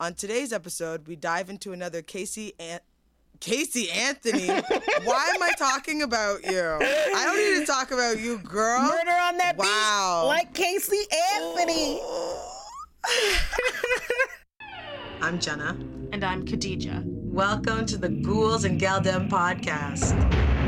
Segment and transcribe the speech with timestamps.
[0.00, 2.80] On today's episode, we dive into another Casey An-
[3.38, 4.46] Casey Anthony.
[4.48, 6.58] Why am I talking about you?
[6.58, 8.80] I don't need to talk about you, girl.
[8.82, 10.22] Murder on that Wow.
[10.22, 11.02] beat, like Casey
[11.36, 12.00] Anthony.
[15.22, 15.76] I'm Jenna.
[16.12, 17.02] And I'm Khadija.
[17.04, 20.16] Welcome to the Ghouls and Galdem podcast.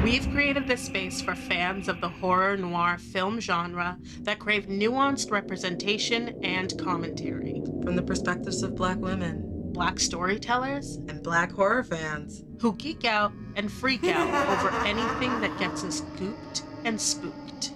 [0.02, 5.30] We've created this space for fans of the horror noir film genre that crave nuanced
[5.30, 7.62] representation and commentary.
[7.84, 12.44] From the perspectives of black women Black storytellers and black horror fans.
[12.60, 17.72] who geek out and freak out over anything that gets us gooped and spooked.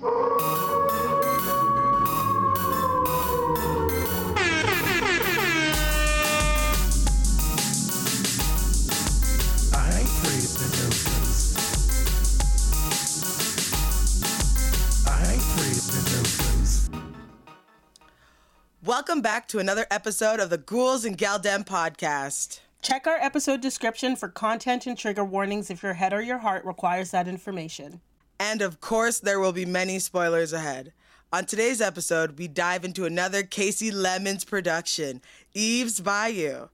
[18.96, 22.60] Welcome back to another episode of the Ghouls and Galdem podcast.
[22.80, 26.65] Check our episode description for content and trigger warnings if your head or your heart
[26.65, 28.01] requires that information.
[28.40, 30.95] And of course, there will be many spoilers ahead.
[31.30, 35.20] On today's episode, we dive into another Kasi Lemmons production,
[35.52, 36.68] Eve's Bayou.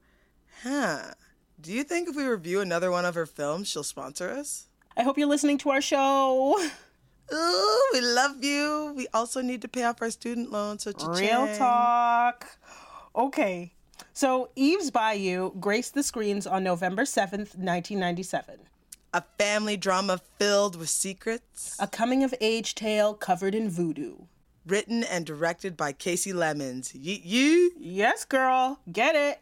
[0.63, 1.15] Huh.
[1.59, 4.67] Do you think if we review another one of her films, she'll sponsor us?
[4.95, 6.69] I hope you're listening to our show.
[7.33, 8.93] Ooh, we love you.
[8.95, 10.83] We also need to pay off our student loans.
[10.83, 11.57] So Real cha-ching.
[11.57, 12.45] talk.
[13.15, 13.73] Okay.
[14.13, 18.59] So, Eve's Bayou graced the screens on November 7th, 1997.
[19.13, 24.15] A family drama filled with secrets, A coming of age tale covered in voodoo.
[24.65, 26.93] written and directed by Kasi Lemmons.
[26.93, 27.71] Yeet you.
[27.79, 28.79] Yes, girl.
[28.91, 29.41] Get it.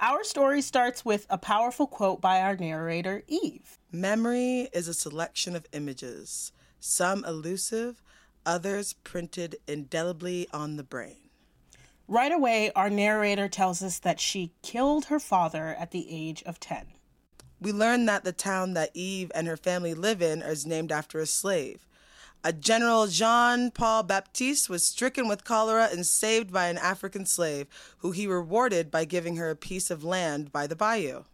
[0.00, 3.78] Our story starts with a powerful quote by our narrator, Eve.
[3.90, 8.02] Memory is a selection of images, some elusive,
[8.44, 11.28] others printed indelibly on the brain.
[12.06, 16.58] Right away, our narrator tells us that she killed her father at the age of
[16.58, 16.86] 10.
[17.60, 21.18] We learn that the town that Eve and her family live in is named after
[21.18, 21.86] a slave.
[22.44, 27.66] A General Jean Paul Baptiste was stricken with cholera and saved by an African slave,
[27.98, 31.24] who he rewarded by giving her a piece of land by the bayou.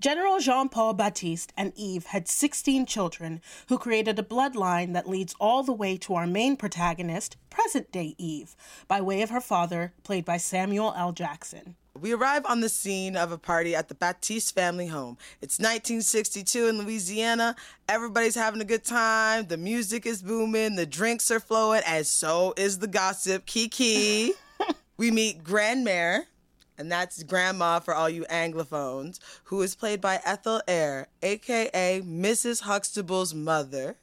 [0.00, 5.34] General Jean Paul Baptiste and Eve had 16 children who created a bloodline that leads
[5.38, 8.56] all the way to our main protagonist, present day Eve,
[8.88, 11.12] by way of her father, played by Samuel L.
[11.12, 11.76] Jackson.
[11.92, 15.18] We arrive on the scene of a party at the Baptiste family home.
[15.42, 17.54] It's 1962 in Louisiana.
[17.86, 19.48] Everybody's having a good time.
[19.48, 20.76] The music is booming.
[20.76, 23.44] The drinks are flowing, and so is the gossip.
[23.44, 24.32] Kiki.
[24.96, 26.22] we meet Grandmère,
[26.80, 32.62] and that's grandma for all you Anglophones, who is played by Ethel Ayler, aka Mrs.
[32.62, 33.96] Huxtable's mother.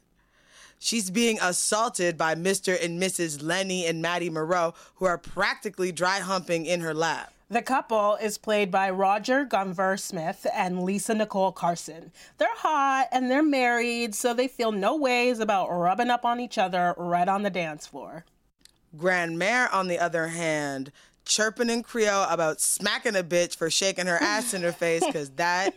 [0.78, 2.80] She's being assaulted by Mr.
[2.82, 3.42] and Mrs.
[3.42, 7.32] Lenny and Maddie Moreau, who are practically dry humping in her lap.
[7.50, 12.12] The couple is played by Roger Guenveur Smith and Lisa Nicole Carson.
[12.36, 16.58] They're hot and they're married, so they feel no ways about rubbing up on each
[16.58, 18.24] other right on the dance floor.
[18.96, 20.92] Grandmère, on the other hand,
[21.28, 25.30] chirping in Creole about smacking a bitch for shaking her ass in her face, because
[25.32, 25.74] that,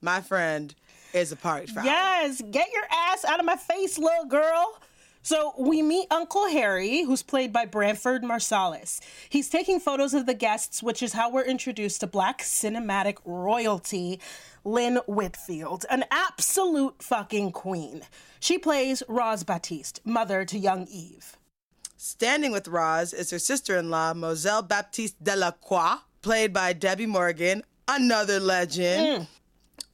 [0.00, 0.74] my friend,
[1.12, 1.84] is a party foul.
[1.84, 4.80] Yes, get your ass out of my face, little girl.
[5.22, 9.00] So we meet Uncle Harry, who's played by Branford Marsalis.
[9.30, 14.20] He's taking photos of the guests, which is how we're introduced to black cinematic royalty,
[14.64, 18.02] Lynn Whitfield, an absolute fucking queen.
[18.38, 21.38] She plays Roz Baptiste, mother to young Eve.
[22.06, 27.62] Standing with Roz is her sister in law, Moselle Baptiste Delacroix, played by Debbi Morgan,
[27.88, 29.26] another legend.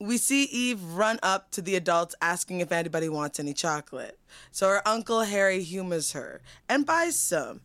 [0.00, 4.18] We see Eve run up to the adults asking if anybody wants any chocolate.
[4.50, 7.60] So her uncle Harry humors her and buys some.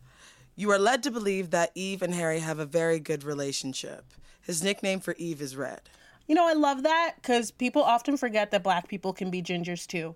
[0.54, 4.04] You are led to believe that Eve and Harry have a very good relationship.
[4.40, 5.80] His nickname for Eve is Red.
[6.28, 9.88] You know, I love that because people often forget that black people can be gingers
[9.88, 10.14] too.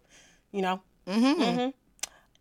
[0.53, 0.83] You know?
[1.09, 1.71] Mm-hmm.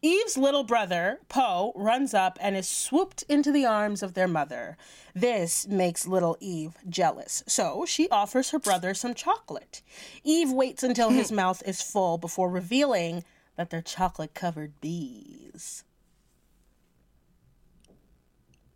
[0.02, 4.78] Eve's little brother, Poe, runs up and is swooped into the arms of their mother.
[5.14, 9.81] This makes little Eve jealous, so she offers her brother some chocolate.
[10.24, 11.36] Eve waits until his hmm.
[11.36, 13.25] mouth is full before revealing
[13.57, 15.84] that they're chocolate covered bees.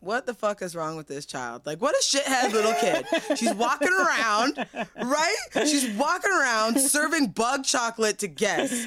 [0.04, 1.66] what the fuck is wrong with this child?
[1.66, 3.06] Like, what a shithead little kid.
[3.38, 4.66] She's walking around,
[4.98, 5.36] right?
[5.54, 8.86] She's walking around serving bug chocolate to guests.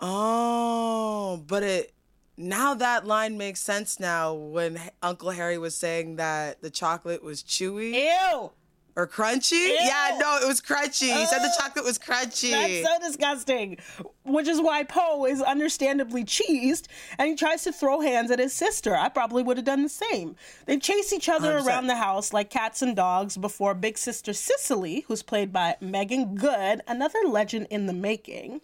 [0.00, 1.92] Oh, but it
[2.36, 7.42] now that line makes sense now when Uncle Harry was saying that the chocolate was
[7.42, 8.52] chewy Ew!
[8.98, 9.76] Or crunchy.
[9.78, 11.16] Yeah, no, it was crunchy.
[11.16, 12.50] He said the chocolate was crunchy.
[12.50, 13.78] That's so disgusting.
[14.24, 16.86] Which is why Poe is understandably cheesed
[17.16, 18.96] and he tries to throw hands at his sister.
[18.96, 20.34] I probably would have done the same.
[20.66, 21.66] They chase each other 100%.
[21.66, 26.34] around the house like cats and dogs before big sister Cicely, who's played by Meagan
[26.34, 28.62] Good, another legend in the making,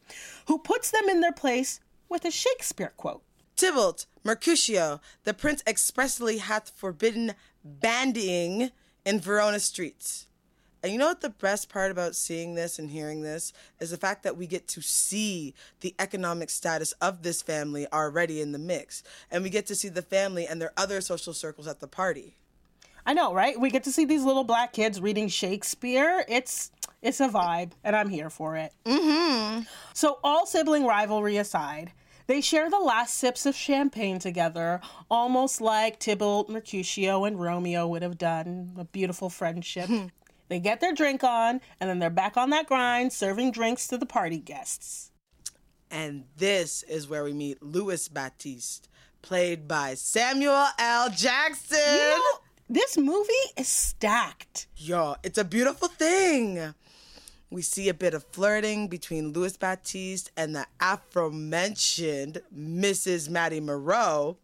[0.49, 1.79] who puts them in their place
[2.09, 3.23] with a Shakespeare quote.
[3.55, 7.35] Tybalt, Mercutio, the prince expressly hath forbidden
[7.65, 8.73] bandying
[9.05, 10.27] in Verona streets.
[10.83, 13.97] And you know what the best part about seeing this and hearing this is the
[13.97, 18.59] fact that we get to see the economic status of this family already in the
[18.59, 19.03] mix.
[19.31, 22.37] And we get to see the family and their other social circles at the party.
[23.06, 23.59] I know, right?
[23.59, 26.25] We get to see these little black kids reading Shakespeare.
[26.29, 26.71] It's
[27.01, 28.73] it's a vibe, and I'm here for it.
[28.87, 29.65] Mm-hmm.
[29.93, 31.93] So, all sibling rivalry aside,
[32.26, 34.81] they share the last sips of champagne together,
[35.11, 38.73] almost like Tybalt, Mercutio, and Romeo would have done.
[38.79, 39.87] A beautiful friendship.
[39.87, 40.06] Hmm.
[40.49, 43.99] they get their drink on, and then they're back on that grind, serving drinks to
[43.99, 45.11] the party guests.
[45.91, 48.88] And this is where we meet Louis Baptiste,
[49.23, 51.11] played by Samuel L.
[51.11, 51.79] Jackson.
[51.79, 52.23] You know,
[52.69, 54.67] this movie is stacked.
[54.77, 56.75] Yo, it's a beautiful thing.
[57.55, 63.29] We see a bit of flirting between Louis Baptiste and the aforementioned Mrs.
[63.29, 64.39] Maddie Moreau.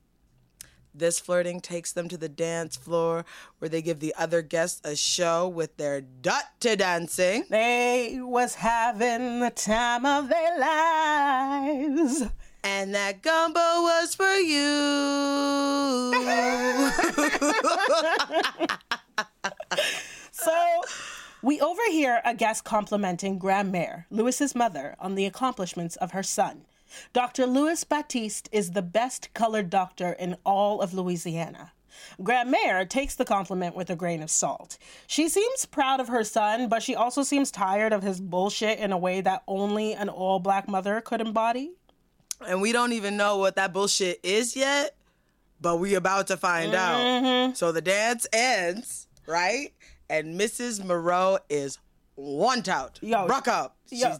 [0.95, 3.25] This flirting takes them to the dance floor
[3.59, 7.47] where they give the other guests a show with their dirty dancing.
[7.51, 12.27] They was having the time of their lives.
[12.63, 14.61] And that gumbo was for you.
[20.43, 20.81] So
[21.43, 26.67] we overhear a guest complimenting Grandmère, Louis's mother, on the accomplishments of her son.
[27.13, 27.47] Dr.
[27.47, 31.73] Louis Baptiste is the best colored doctor in all of Louisiana.
[32.21, 34.79] Grandmère takes the compliment with a grain of salt.
[35.07, 38.91] She seems proud of her son, but she also seems tired of his bullshit in
[38.93, 41.73] a way that only an all black mother could embody.
[42.47, 44.97] and we don't even know what that bullshit is yet,
[45.61, 47.51] but we about to find Mm-hmm.
[47.51, 47.57] out.
[47.57, 49.73] So the dance ends, right?
[50.11, 50.85] And Mrs.
[50.85, 51.79] Moreau is
[52.17, 52.99] one out.
[53.01, 53.77] Yo, Bruck up.
[53.91, 54.09] yo.
[54.09, 54.19] She's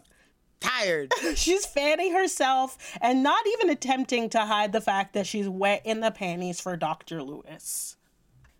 [0.61, 1.11] tired.
[1.35, 5.99] She's fanning herself and not even attempting to hide the fact that she's wet in
[5.99, 7.21] the panties for Dr.
[7.21, 7.97] Lewis.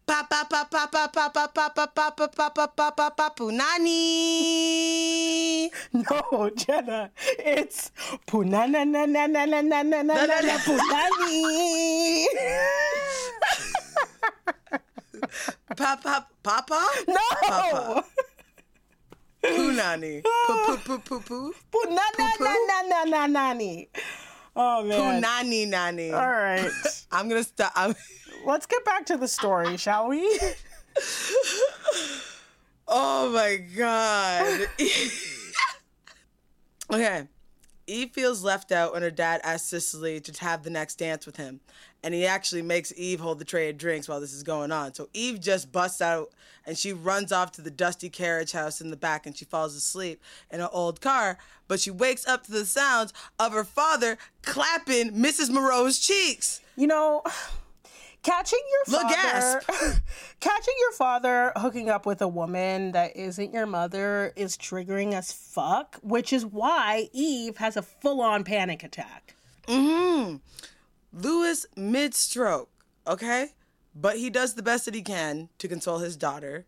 [0.06, 3.10] Pa pa pa pa pa pa pa pa pa pa pa pa pa pa pa
[3.12, 4.82] pa punani.
[5.94, 7.92] No, Jenna, it's
[8.28, 12.26] punana na na na na na na na na punani.
[15.78, 16.88] Pa pa pa pa?
[17.08, 18.04] No,
[19.44, 20.22] Punani.
[20.24, 21.54] Pu pu pu pu pu.
[21.72, 23.90] punana na na na na nani.
[24.56, 25.22] Oh man.
[25.22, 26.12] Punani nani.
[26.12, 26.70] All right,
[27.12, 27.72] I'm gonna stop.
[27.76, 27.96] I'm,
[28.46, 30.40] let's get back to the story, shall we?
[32.94, 34.68] Oh my god.
[36.92, 37.28] okay.
[37.88, 41.38] Eve feels left out when her dad asks Cicely to have the next dance with
[41.38, 41.62] him.
[42.04, 44.94] And he actually makes Eve hold the tray of drinks while this is going on.
[44.94, 46.32] So Eve just busts out
[46.66, 49.76] and she runs off to the dusty carriage house in the back and she falls
[49.76, 51.38] asleep in an old car.
[51.68, 55.52] But she wakes up to the sounds of her father clapping Mrs.
[55.52, 56.62] Moreau's cheeks.
[56.76, 57.22] You know,
[58.24, 59.62] catching your father,
[60.40, 65.32] catching your father hooking up with a woman that isn't your mother is triggering as
[65.32, 69.36] fuck, which is why Eve has a full-on panic attack.
[69.68, 70.38] Mm-hmm.
[71.14, 72.70] Lewis mid stroke,
[73.06, 73.54] okay?
[73.94, 76.66] But he does the best that he can to console his daughter.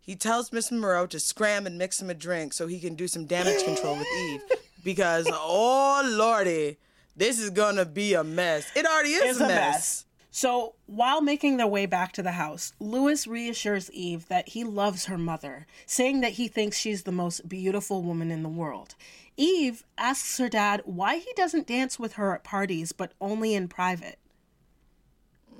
[0.00, 3.06] He tells Miss Moreau to scram and mix him a drink so he can do
[3.08, 4.40] some damage control with Eve.
[4.84, 6.78] Because, oh lordy,
[7.16, 8.70] this is gonna be a mess.
[8.74, 9.74] It already is It's a mess.
[9.74, 10.04] mess.
[10.32, 15.06] So, while making their way back to the house, Lewis reassures Eve that he loves
[15.06, 18.94] her mother, saying that he thinks she's the most beautiful woman in the world.
[19.36, 23.66] Eve asks her dad why he doesn't dance with her at parties, but only in
[23.66, 24.18] private.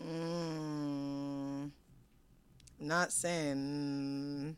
[0.05, 1.71] Mm,
[2.79, 4.57] not saying.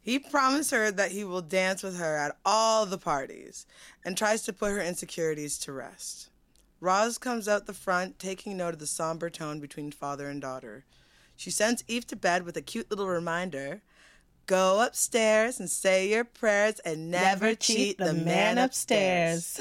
[0.00, 3.66] He promised her that he will dance with her at all the parties
[4.04, 6.27] and tries to put her insecurities to rest.
[6.80, 10.84] Roz comes out the front, taking note of the somber tone between father and daughter.
[11.36, 13.82] She sends Eve to bed with a cute little reminder
[14.46, 19.60] go upstairs and say your prayers and never, cheat, the, man upstairs.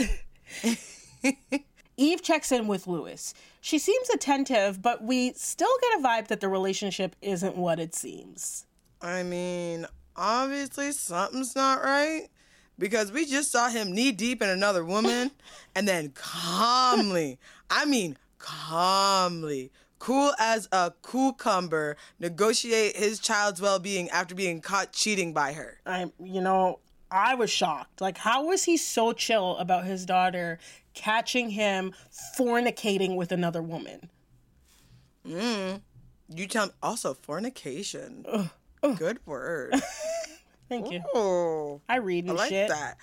[1.98, 3.34] Eve checks in with Lewis.
[3.60, 7.94] She seems attentive, but we still get a vibe that the relationship isn't what it
[7.94, 8.66] seems.
[9.02, 12.30] I mean, obviously something's not right
[12.78, 15.32] because we just saw him knee deep in another woman
[15.76, 24.10] and then calmly, I mean, calmly cool as a cucumber, negotiate his child's well being
[24.10, 25.80] after being caught cheating by her.
[25.86, 26.80] I, you know,
[27.10, 28.02] I was shocked.
[28.02, 30.60] Like, how was he so chill about his daughter
[30.94, 31.94] catching him
[32.38, 34.10] fornicating with another woman?
[35.28, 35.82] Mm.
[36.34, 36.72] You tell me.
[36.84, 38.26] Also, fornication.
[38.96, 39.76] Good word.
[40.70, 41.02] Thank you.
[41.14, 42.70] Oh, I read I and like shit.
[42.70, 42.98] that.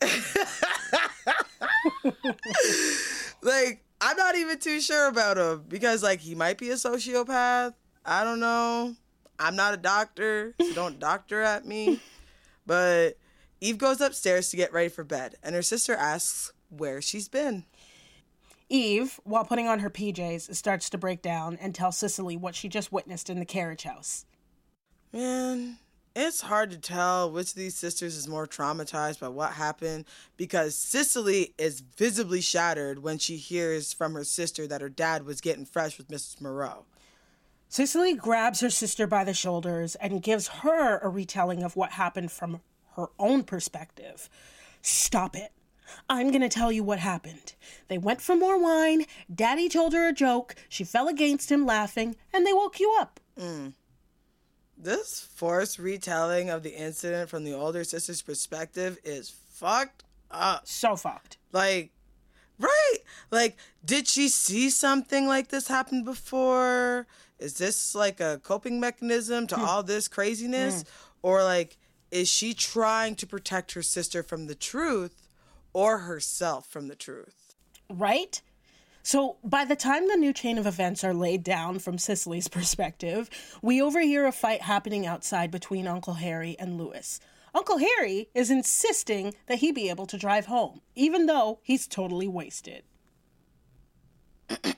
[3.42, 7.74] like, I'm not even too sure about him because, like, he might be a sociopath.
[8.04, 8.94] I don't know.
[9.38, 12.00] I'm not a doctor, so don't doctor at me.
[12.66, 13.16] But
[13.60, 17.64] Eve goes upstairs to get ready for bed, and her sister asks where she's been.
[18.68, 22.68] Eve, while putting on her PJs, starts to break down and tell Cicely what she
[22.68, 24.26] just witnessed in the carriage house.
[25.12, 25.78] Man,
[26.14, 30.04] it's hard to tell which of these sisters is more traumatized by what happened
[30.36, 35.40] because Cicely is visibly shattered when she hears from her sister that her dad was
[35.40, 36.40] getting fresh with Mrs.
[36.40, 36.84] Moreau.
[37.68, 42.32] Cicely grabs her sister by the shoulders and gives her a retelling of what happened
[42.32, 42.60] from
[42.96, 44.30] her own perspective.
[44.80, 45.52] Stop it.
[46.08, 47.54] I'm going to tell you what happened.
[47.88, 52.16] They went for more wine, Daddy told her a joke, she fell against him laughing,
[52.32, 53.20] and they woke you up.
[53.38, 53.72] Mm.
[54.80, 60.68] This forced retelling of the incident from the older sister's perspective is fucked up.
[60.68, 61.36] So fucked.
[61.52, 61.90] Like,
[62.60, 62.98] right?
[63.32, 67.08] Like, did she see something like this happen before?
[67.40, 69.64] Is this like a coping mechanism to hmm.
[69.64, 70.82] all this craziness?
[70.82, 70.88] Hmm.
[71.22, 71.76] Or, like,
[72.12, 75.28] is she trying to protect her sister from the truth
[75.72, 77.48] or herself from the truth?
[77.90, 78.40] right?
[79.08, 83.30] So, by the time the new chain of events are laid down from Cicely's perspective,
[83.62, 87.18] we overhear a fight happening outside between Uncle Harry and Louis.
[87.54, 92.28] Uncle Harry is insisting that he be able to drive home, even though he's totally
[92.28, 92.82] wasted.
[94.50, 94.76] it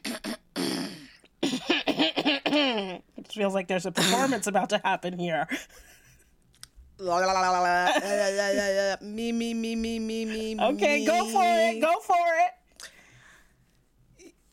[3.32, 5.48] feels like there's a performance about to happen here.
[9.02, 10.56] me, me, me, me, me, me.
[10.60, 11.80] Okay, go for it.
[11.80, 12.59] Go for it.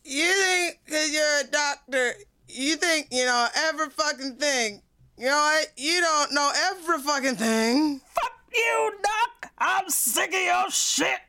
[0.07, 2.13] You think because you're a doctor,
[2.47, 4.81] you think you know every fucking thing.
[5.17, 5.67] You know what?
[5.75, 7.99] You don't know every fucking thing.
[7.99, 9.51] Fuck you, Doc.
[9.57, 11.19] I'm sick of your shit.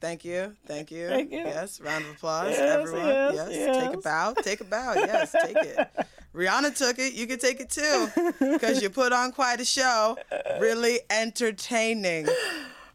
[0.00, 0.56] Thank you.
[0.66, 1.08] Thank you.
[1.08, 1.38] Thank you.
[1.38, 1.80] Yes.
[1.80, 3.06] Round of applause, Yes, everyone.
[3.06, 3.76] yes, Yes.
[3.76, 4.34] Take a bow.
[4.42, 4.94] Take a bow.
[4.96, 5.32] Yes.
[5.44, 5.88] Take it.
[6.34, 7.12] Rihanna took it.
[7.14, 8.08] You can take it too.
[8.40, 10.16] Because you put on quite a show.
[10.60, 12.28] Really entertaining.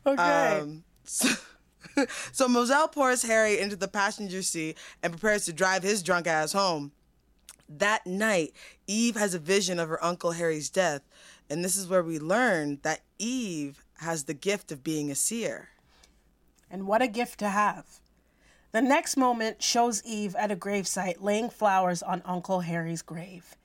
[0.05, 0.59] Okay.
[0.61, 1.27] Um, so,
[2.31, 6.53] so Moselle pours Harry into the passenger seat and prepares to drive his drunk ass
[6.53, 6.91] home.
[7.69, 8.53] That night,
[8.87, 11.01] Eve has a vision of her uncle Harry's death,
[11.49, 15.69] and this is where we learn that Eve has the gift of being a seer.
[16.69, 17.99] And what a gift to have.
[18.71, 23.55] The next moment shows Eve at a gravesite laying flowers on Uncle Harry's grave.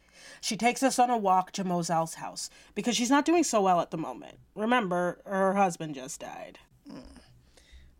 [0.40, 3.80] She takes us on a walk to Moselle's house because she's not doing so well
[3.80, 4.38] at the moment.
[4.54, 6.58] Remember, her husband just died.
[6.90, 7.21] Mm.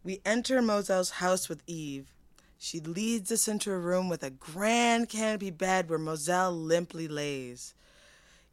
[0.05, 2.13] We enter Moselle's house with Eve.
[2.59, 7.75] She leads us into a room with a grand canopy bed where Moselle limply lays.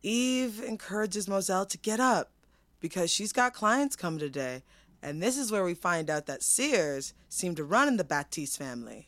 [0.04, 2.32] Eve encourages Moselle to get up
[2.80, 4.64] because she's got clients coming today.
[5.02, 8.58] And this is where we find out that seers seem to run in the Baptiste
[8.58, 9.08] family.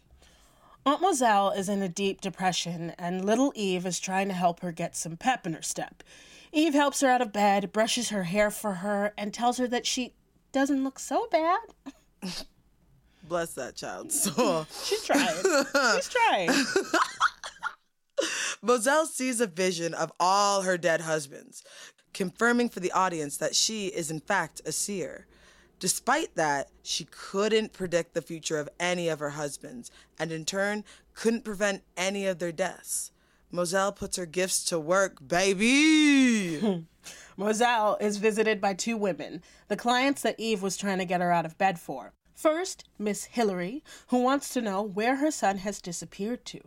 [0.84, 4.72] Aunt Moselle is in a deep depression, and little Eve is trying to help her
[4.72, 6.02] get some pep in her step.
[6.52, 9.86] Eve helps her out of bed, brushes her hair for her, and tells her that
[9.86, 10.16] she
[10.52, 11.60] doesn't look so bad.
[13.24, 14.12] Bless that child.
[14.12, 15.36] So She's trying.
[15.96, 16.50] She's trying.
[18.62, 21.64] Moselle sees a vision of all her dead husbands,
[22.14, 25.28] confirming for the audience that she is in fact a seer.
[25.80, 30.84] Despite that, she couldn't predict the future of any of her husbands, and in turn,
[31.16, 33.12] couldn't prevent any of their deaths.
[33.52, 36.86] Moselle puts her gifts to work, baby!
[37.38, 41.32] Moselle is visited by two women, the clients that Eve was trying to get her
[41.32, 42.14] out of bed for.
[42.34, 46.62] First, Miss Hillary, who wants to know where her son has disappeared to,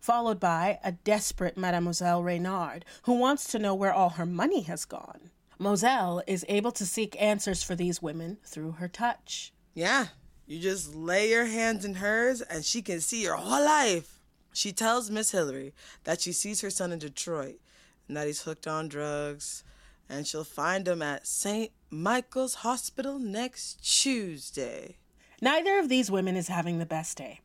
[0.00, 4.84] followed by a desperate Mademoiselle Reynard, who wants to know where all her money has
[4.84, 5.30] gone.
[5.58, 9.52] Moselle is able to seek answers for these women through her touch.
[9.74, 10.08] Yeah,
[10.46, 14.18] you just lay your hands in hers and she can see your whole life.
[14.52, 15.72] She tells Miss Hillary
[16.04, 17.60] that she sees her son in Detroit
[18.08, 19.62] and that he's hooked on drugs,
[20.12, 21.72] and she'll find him at St.
[21.90, 24.96] Michael's Hospital next Tuesday.
[25.40, 27.40] Neither of these women is having the best day.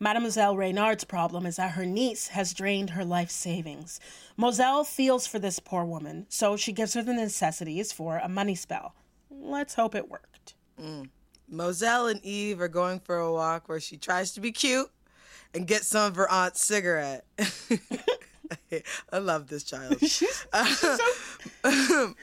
[0.00, 4.00] Mademoiselle Reynard's problem is that her niece has drained her life savings.
[4.36, 8.54] Moselle feels for this poor woman, so she gives her the necessities for a money
[8.56, 8.94] spell.
[9.30, 10.54] Let's hope it worked.
[10.80, 11.10] Mm.
[11.48, 14.90] Moselle and Eve are going for a walk where she tries to be cute
[15.54, 17.24] and get some of her aunt's cigarette.
[19.12, 19.96] I love this child.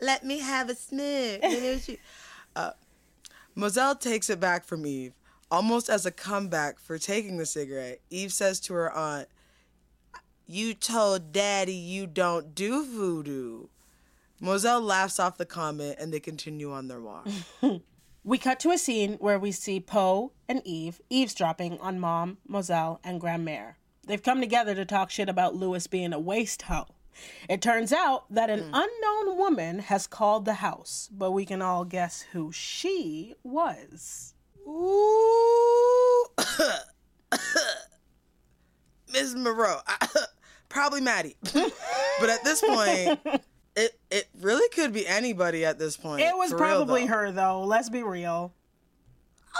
[0.00, 1.40] Let me have a smoke.
[2.54, 2.70] uh,
[3.54, 5.12] Moselle takes it back from Eve,
[5.50, 8.00] almost as a comeback for taking the cigarette.
[8.10, 9.28] Eve says to her aunt,
[10.46, 13.66] You told daddy you don't do voodoo.
[14.40, 17.26] Moselle laughs off the comment and they continue on their walk.
[18.22, 23.00] We cut to a scene where we see Poe and Eve eavesdropping on Mom, Moselle,
[23.04, 23.74] and Grandmère.
[24.06, 26.86] They've come together to talk shit about Lewis being a waste hoe.
[27.48, 28.74] It turns out that an hmm.
[28.74, 34.34] unknown woman has called the house, but we can all guess who she was.
[34.68, 36.26] Ooh.
[39.12, 39.34] Ms.
[39.34, 39.78] Moreau.
[40.68, 41.36] Probably Maddie.
[41.52, 43.20] but at this point,
[43.76, 46.22] it it really could be anybody at this point.
[46.22, 47.08] It was for real, probably though.
[47.08, 47.64] her, though.
[47.64, 48.52] Let's be real.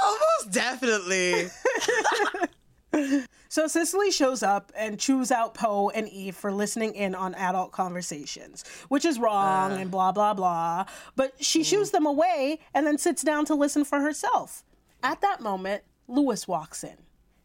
[0.03, 1.49] Almost definitely.
[3.49, 7.73] So Cicely shows up and chews out Poe and Eve for listening in on adult
[7.73, 9.77] conversations, which is wrong uh.
[9.77, 10.85] and blah, blah, blah.
[11.15, 14.65] But she shoos them away and then sits down to listen for herself.
[15.03, 16.97] At that moment, Lewis walks in.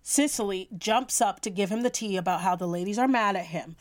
[0.01, 3.45] Cicely jumps up to give him the tea about how the ladies are mad at
[3.45, 3.75] him.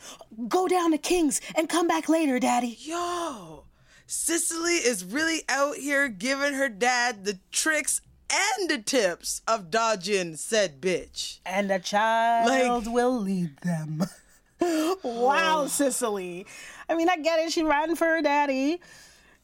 [0.47, 2.77] Go down to King's and come back later, Daddy.
[2.79, 3.65] Yo,
[4.05, 8.01] Cicely is really out here giving her dad the tricks
[8.33, 11.39] and the tips of dodging said bitch.
[11.45, 14.03] And a child Like- will lead them.
[14.61, 15.67] wow, oh.
[15.67, 16.45] Cicely.
[16.87, 17.51] I mean, I get it.
[17.51, 18.79] She's riding for her daddy,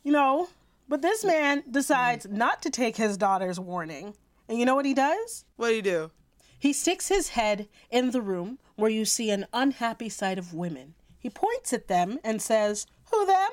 [0.04, 0.48] you know.
[0.90, 4.14] But this man decides not to take his daughter's warning.
[4.48, 5.44] And you know what he does?
[5.58, 6.12] What do you do?
[6.60, 10.94] He sticks his head in the room where you see an unhappy sight of women.
[11.20, 13.50] He points at them and says, Who them?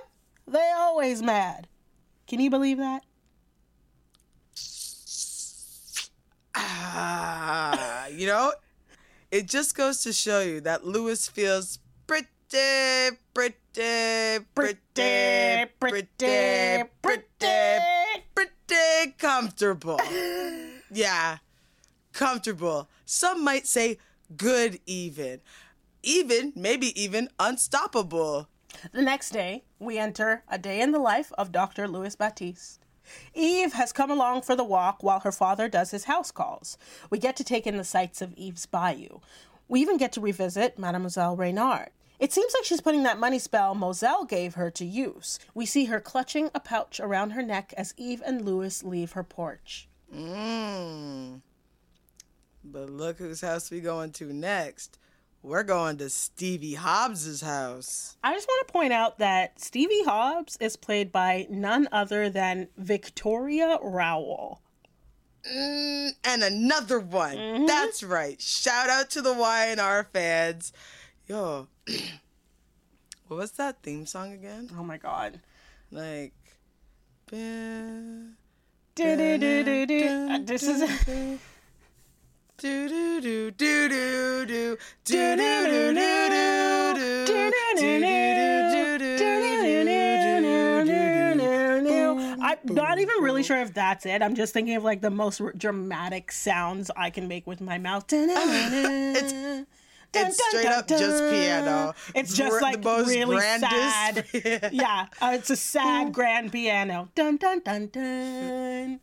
[0.46, 1.66] They always mad.
[2.28, 3.02] Can you believe that?
[6.54, 8.52] Ah, you know,
[9.30, 12.28] it just goes to show you that Lewis feels pretty,
[13.34, 17.26] pretty, pretty, pretty, pretty, pretty,
[18.34, 20.00] pretty comfortable.
[20.90, 21.38] Yeah,
[22.12, 22.88] comfortable.
[23.04, 23.98] Some might say
[24.36, 25.40] good, even.
[26.02, 28.48] Even, maybe even unstoppable.
[28.92, 31.88] The next day, we enter a day in the life of Dr.
[31.88, 32.83] Louis Baptiste.
[33.34, 36.78] Eve has come along for the walk while her father does his house calls.
[37.10, 39.20] We get to take in the sights of Eve's bayou.
[39.68, 41.90] We even get to revisit Mademoiselle Reynard.
[42.18, 45.38] It seems like she's putting that money spell Moselle gave her to use.
[45.52, 49.24] We see her clutching a pouch around her neck as Eve and Louis leave her
[49.24, 49.88] porch.
[50.14, 51.40] Mmm.
[52.64, 54.98] But look whose house we going to next.
[55.44, 58.16] We're going to Stevie Hobbs's house.
[58.24, 62.68] I just want to point out that Stevie Hobbs is played by none other than
[62.78, 64.62] Victoria Rowell.
[65.46, 67.66] Mm, and another one.
[67.66, 68.40] That's right.
[68.40, 70.72] Shout out to the Y&R fans.
[71.26, 71.68] Yo,
[73.28, 74.70] what was that theme song again?
[74.74, 75.40] Oh my god.
[75.90, 76.32] Like.
[77.30, 78.32] Uh,
[80.46, 81.38] This is
[82.58, 86.34] do do do do do do do do do do
[92.40, 94.22] I'm not even really sure if that's it.
[94.22, 98.04] I'm just thinking of like the most dramatic sounds I can make with my mouth.
[98.10, 99.66] It's
[100.16, 101.94] it's straight up just piano.
[102.14, 104.24] It's just like the most really sad.
[104.72, 107.08] yeah, uh, it's a sad grand piano.
[107.14, 109.00] Dun dun dun dun.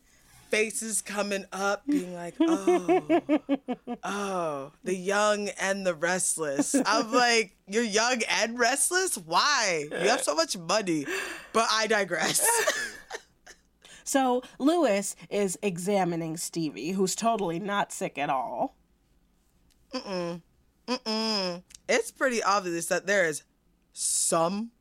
[0.52, 3.40] Faces coming up, being like, oh,
[4.04, 6.76] oh, the young and the restless.
[6.86, 9.18] I'm like, you're young and restless?
[9.18, 9.88] Why?
[9.90, 11.08] You have so much money.
[11.54, 12.46] But I digress.
[14.04, 18.76] So Lewis is examining Stevie, who's totally not sick at all.
[21.88, 23.44] it's pretty obvious that there is
[23.94, 24.72] some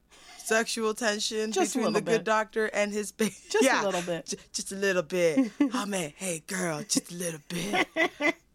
[0.46, 3.34] sexual tension Just between the little good doctor and his baby.
[3.50, 4.26] Just a little bit.
[4.26, 5.50] J- just a little bit.
[5.74, 7.86] oh man, hey girl, just a little bit.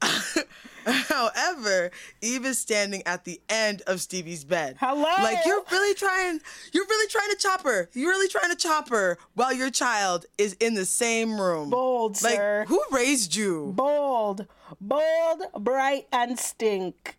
[0.85, 4.77] However, Eve is standing at the end of Stevie's bed.
[4.79, 5.01] Hello?
[5.01, 6.39] Like you're really trying
[6.73, 7.89] you're really trying to chop her.
[7.93, 11.69] You're really trying to chop her while your child is in the same room.
[11.69, 12.65] Bold, like sir.
[12.67, 13.73] who raised you?
[13.75, 14.45] Bold,
[14.79, 17.17] bold, bright, and stink.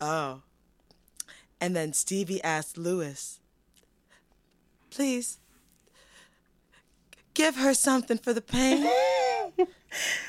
[0.00, 0.42] Oh.
[1.60, 3.39] And then Stevie asked Lewis,
[4.90, 5.38] please
[7.34, 8.88] give her something for the pain.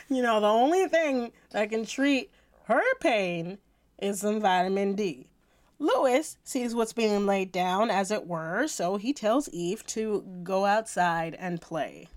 [0.10, 2.32] You know, the only thing that can treat
[2.66, 3.60] her pain
[4.00, 5.28] is some vitamin D.
[5.80, 10.66] Lewis sees what's being laid down, as it were, so he tells Eve to go
[10.66, 12.08] outside and play.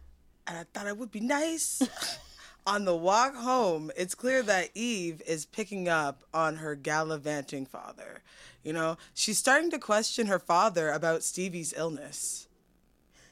[0.47, 1.83] and I thought it would be nice.
[2.67, 8.23] On the walk home, it's clear that Eve is picking up on her gallivanting father.
[8.63, 12.49] You know, she's starting to question her father about Stevie's illness.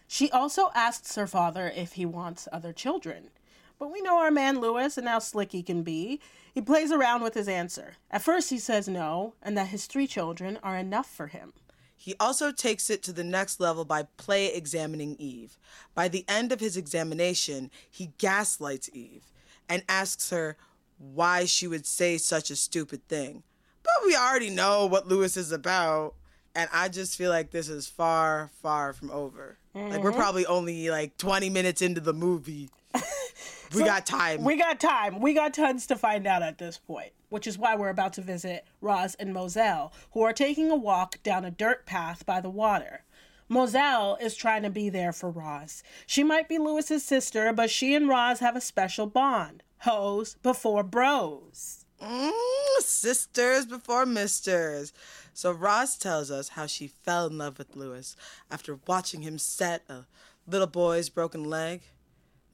[0.06, 3.30] She also asks her father if he wants other children.
[3.78, 6.20] But we know our man Lewis and how slick he can be.
[6.54, 7.94] He plays around with his answer.
[8.10, 11.54] At first, he says no, and that his three children are enough for him.
[12.02, 15.56] He also takes it to the next level by play examining Eve.
[15.94, 19.22] By the end of his examination, he gaslights Eve
[19.68, 20.56] and asks her
[20.98, 23.44] why she would say such a stupid thing.
[23.84, 26.14] But we already know what Lewis is about,
[26.56, 29.58] and I just feel like this is far, far from over.
[29.72, 30.18] Like we're mm-hmm.
[30.18, 32.68] probably only like 20 minutes into the movie.
[33.74, 34.44] we got time.
[34.44, 35.20] We got time.
[35.20, 38.22] We got tons to find out at this point, which is why we're about to
[38.22, 42.50] visit Roz and Moselle, who are taking a walk down a dirt path by the
[42.50, 43.04] water.
[43.48, 45.82] Moselle is trying to be there for Roz.
[46.06, 49.62] She might be Lewis's sister, but she and Roz have a special bond.
[49.80, 51.84] Hoes before bros.
[52.00, 52.32] Mm,
[52.80, 54.92] sisters before misters.
[55.34, 58.16] So Roz tells us how she fell in love with Lewis
[58.50, 60.06] after watching him set a
[60.46, 61.82] little boy's broken leg.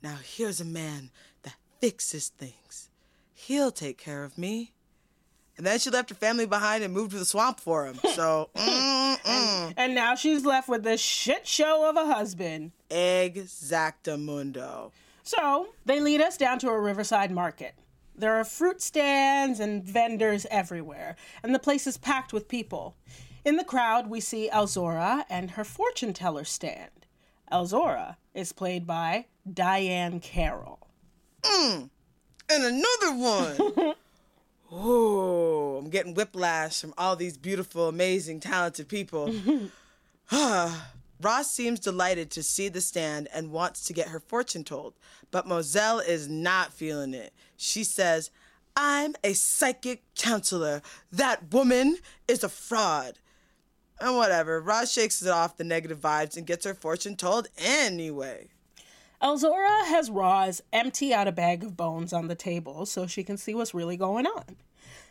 [0.02, 1.10] Now here's a man
[1.42, 2.90] that fixes things.
[3.34, 4.72] He'll take care of me.
[5.56, 7.98] And then she left her family behind and moved to the swamp for him.
[8.14, 9.74] So, mm-mm.
[9.76, 12.72] And now she's left with this shit show of a husband.
[12.90, 14.92] exactamundo.
[15.24, 17.74] So they lead us down to a riverside market.
[18.14, 22.96] There are fruit stands and vendors everywhere, and the place is packed with people.
[23.44, 26.90] In the crowd, we see Elzora and her fortune teller stand.
[27.52, 30.78] Elzora is played by Diahann Carroll.
[31.42, 31.90] Mm,
[32.48, 33.94] and another one.
[34.72, 39.34] oh, I'm getting whiplash from all these beautiful, amazing, talented people.
[40.30, 40.90] Ah,
[41.22, 44.92] Roz seems delighted to see the stand and wants to get her fortune told,
[45.30, 47.32] but Moselle is not feeling it.
[47.56, 48.30] She says,
[48.76, 50.82] I'm a psychic counselor.
[51.10, 51.96] That woman
[52.28, 53.18] is a fraud.
[54.00, 58.48] And whatever, Roz shakes it off the negative vibes and gets her fortune told anyway.
[59.20, 63.36] Elzora has Roz empty out a bag of bones on the table so she can
[63.36, 64.56] see what's really going on.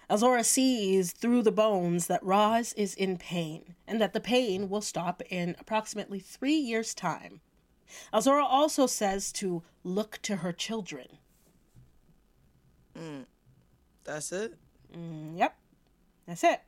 [0.09, 4.81] Elzora sees through the bones that Roz is in pain and that the pain will
[4.81, 7.41] stop in approximately three years' time.
[8.13, 11.07] Elzora also says to look to her children.
[12.97, 13.25] Mm.
[14.05, 14.57] That's it?
[14.95, 15.57] Mm, Yep,
[16.25, 16.61] that's it.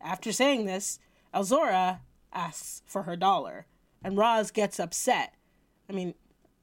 [0.00, 0.98] After saying this,
[1.34, 2.00] Elzora
[2.32, 3.66] asks for her dollar,
[4.02, 5.34] and Roz gets upset.
[5.88, 6.14] I mean,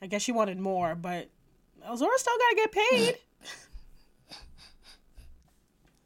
[0.02, 1.30] I guess she wanted more, but
[1.88, 3.18] Elzora still gotta get paid.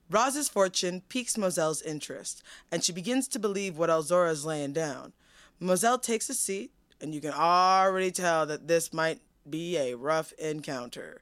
[0.10, 5.14] Roz's fortune piques Moselle's interest, and she begins to believe what Elzora is laying down.
[5.60, 6.72] Moselle takes a seat,
[7.02, 11.22] and you can already tell that this might be a rough encounter.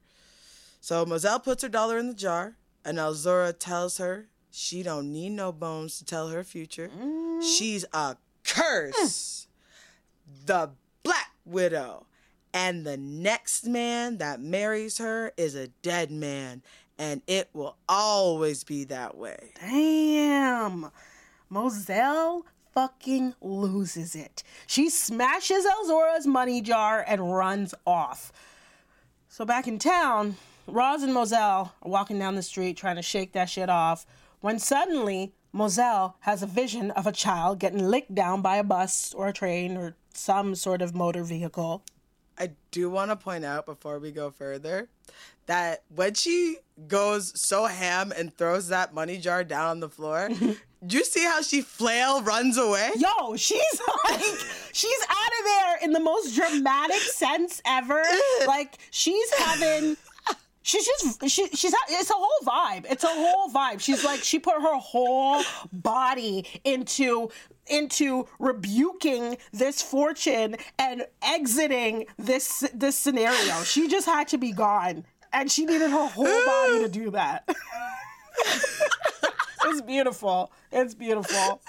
[0.82, 5.32] So Moselle puts her dollar in the jar, and Elzora tells her she don't need
[5.32, 6.88] no bones to tell her future.
[6.96, 7.42] Mm-hmm.
[7.42, 9.48] She's a curse.
[10.30, 10.46] Mm.
[10.46, 10.70] The
[11.02, 12.06] Black Widow.
[12.54, 16.62] And the next man that marries her is a dead man,
[17.00, 19.54] and it will always be that way.
[19.60, 20.92] Damn.
[21.50, 24.44] Moselle fucking loses it.
[24.68, 28.32] She smashes Elzora's money jar and runs off.
[29.30, 30.36] So back in town,
[30.68, 34.06] Roz and Moselle are walking down the street trying to shake that shit off
[34.44, 39.14] when suddenly Moselle has a vision of a child getting licked down by a bus
[39.14, 41.82] or a train or some sort of motor vehicle.
[42.38, 44.90] I do want to point out before we go further
[45.46, 46.58] that when she
[46.90, 50.58] goes so ham and throws that money jar down on the floor, do
[50.90, 52.92] you see how she flail runs away?
[52.98, 54.22] Yo, she's like,
[54.74, 58.04] she's out of there in the most dramatic sense ever.
[58.46, 59.96] Like, she's having.
[60.64, 62.86] She's just she she's it's a whole vibe.
[62.90, 63.82] It's a whole vibe.
[63.82, 67.30] She's like she put her whole body into
[67.68, 73.64] into rebuking this fortune and exiting this this scenario.
[73.64, 77.44] She just had to be gone, and she needed her whole body to do that.
[79.66, 80.50] it's beautiful.
[80.72, 81.62] It's beautiful.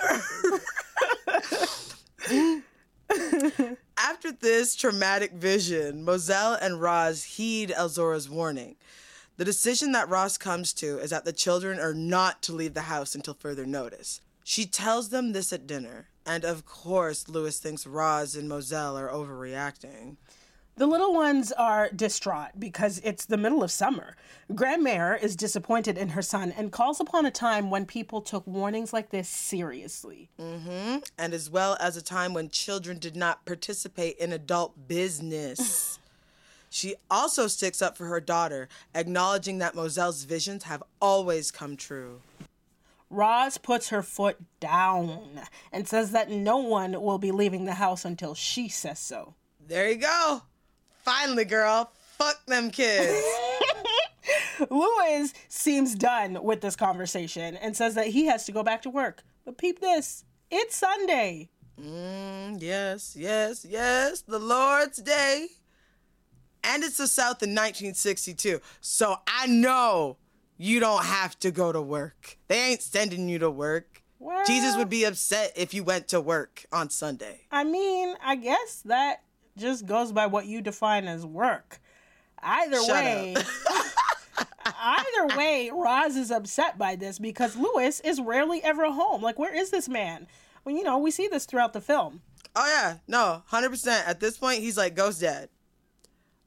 [4.04, 8.76] After this traumatic vision, Moselle and Roz heed Elzora's warning.
[9.38, 12.82] The decision that Roz comes to is that the children are not to leave the
[12.82, 14.20] house until further notice.
[14.44, 19.08] She tells them this at dinner, and of course, Lewis thinks Roz and Moselle are
[19.08, 20.16] overreacting.
[20.76, 24.16] The little ones are distraught because it's the middle of summer.
[24.54, 28.92] Grandmere is disappointed in her son and calls upon a time when people took warnings
[28.92, 30.30] like this seriously.
[30.40, 30.98] Mm-hmm.
[31.16, 35.98] and as well as a time when children did not participate in adult business.
[36.70, 42.20] She also sticks up for her daughter, acknowledging that Moselle's visions have always come true.
[43.10, 48.04] Roz puts her foot down and says that no one will be leaving the house
[48.04, 49.34] until she says so.
[49.64, 50.42] There you go.
[51.04, 51.92] Finally, girl.
[52.18, 53.22] Fuck them kids.
[54.70, 58.90] Louis seems done with this conversation and says that he has to go back to
[58.90, 59.22] work.
[59.44, 61.50] But peep this it's Sunday.
[61.80, 64.20] Mm, yes, yes, yes.
[64.22, 65.48] The Lord's Day.
[66.62, 68.60] And it's the South in 1962.
[68.80, 70.16] So I know
[70.56, 72.38] you don't have to go to work.
[72.48, 74.02] They ain't sending you to work.
[74.18, 77.42] Well, Jesus would be upset if you went to work on Sunday.
[77.50, 79.23] I mean, I guess that
[79.56, 81.80] just goes by what you define as work.
[82.42, 83.34] Either Shut way,
[84.66, 89.22] either way, Roz is upset by this because Lewis is rarely ever home.
[89.22, 90.26] Like, where is this man?
[90.64, 92.22] Well, you know, we see this throughout the film.
[92.56, 94.06] Oh yeah, no, hundred percent.
[94.06, 95.48] At this point, he's like ghost dad.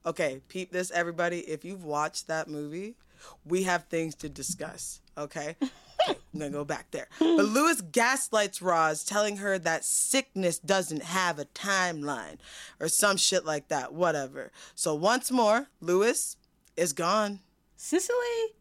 [0.06, 1.40] Okay, peep this, everybody.
[1.40, 2.96] If you've watched that movie,
[3.44, 5.00] we have things to discuss.
[5.16, 5.72] Okay, okay
[6.06, 7.08] I'm gonna go back there.
[7.18, 12.36] But Lewis gaslights Roz, telling her that sickness doesn't have a timeline
[12.80, 13.92] or some shit like that.
[13.92, 14.52] Whatever.
[14.74, 16.36] So once more, Lewis
[16.76, 17.40] is gone.
[17.76, 18.14] Cicely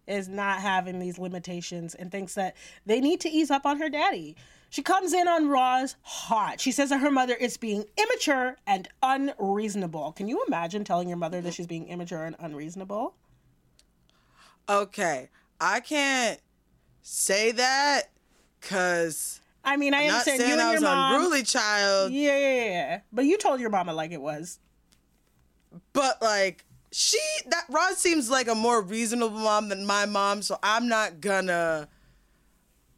[0.07, 3.89] is not having these limitations and thinks that they need to ease up on her
[3.89, 4.35] daddy.
[4.69, 6.59] She comes in on Roz hot.
[6.59, 10.11] She says that her mother is being immature and unreasonable.
[10.11, 13.15] Can you imagine telling your mother that she's being immature and unreasonable?
[14.69, 15.29] Okay,
[15.61, 16.39] I can't
[17.07, 18.09] say that
[18.59, 21.15] because I mean, I I'm not saying you and I your was mom.
[21.15, 22.11] unruly child.
[22.11, 22.99] Yeah, yeah, yeah.
[23.13, 24.59] But you told your mama like it was.
[25.93, 30.57] But like she that Rod seems like a more reasonable mom than my mom, so
[30.61, 31.87] I'm not gonna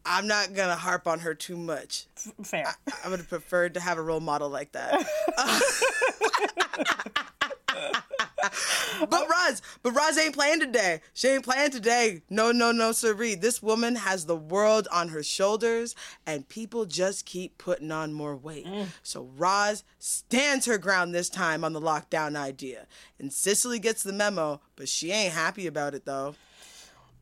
[0.05, 2.07] I'm not gonna harp on her too much.
[2.43, 2.73] Fair.
[3.03, 5.05] I would have preferred to have a role model like that.
[9.09, 11.01] but Roz, but Roz ain't playing today.
[11.13, 12.21] She ain't playing today.
[12.29, 13.35] No, no, no, siree.
[13.35, 18.35] This woman has the world on her shoulders, and people just keep putting on more
[18.35, 18.65] weight.
[18.65, 18.87] Mm.
[19.03, 22.87] So Roz stands her ground this time on the lockdown idea,
[23.19, 26.35] and Cicely gets the memo, but she ain't happy about it though.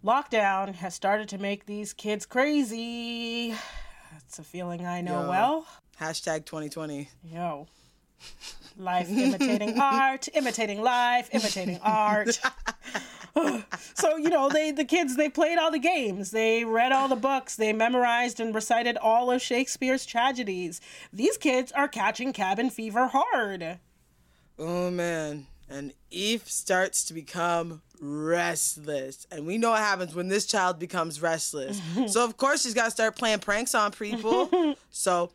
[0.03, 3.53] Lockdown has started to make these kids crazy.
[4.11, 5.29] That's a feeling I know Yo.
[5.29, 5.67] well.
[5.99, 7.09] Hashtag 2020.
[7.23, 7.67] Yo.
[8.79, 12.39] Life imitating art, imitating life, imitating art.
[13.95, 16.29] so, you know, they the kids they played all the games.
[16.31, 17.55] They read all the books.
[17.55, 20.79] They memorized and recited all of Shakespeare's tragedies.
[21.11, 23.79] These kids are catching cabin fever hard.
[24.59, 25.47] Oh man.
[25.69, 29.27] And Eve starts to become restless.
[29.31, 31.81] And we know what happens when this child becomes restless.
[32.07, 34.75] so, of course, she's got to start playing pranks on people.
[34.89, 35.31] so,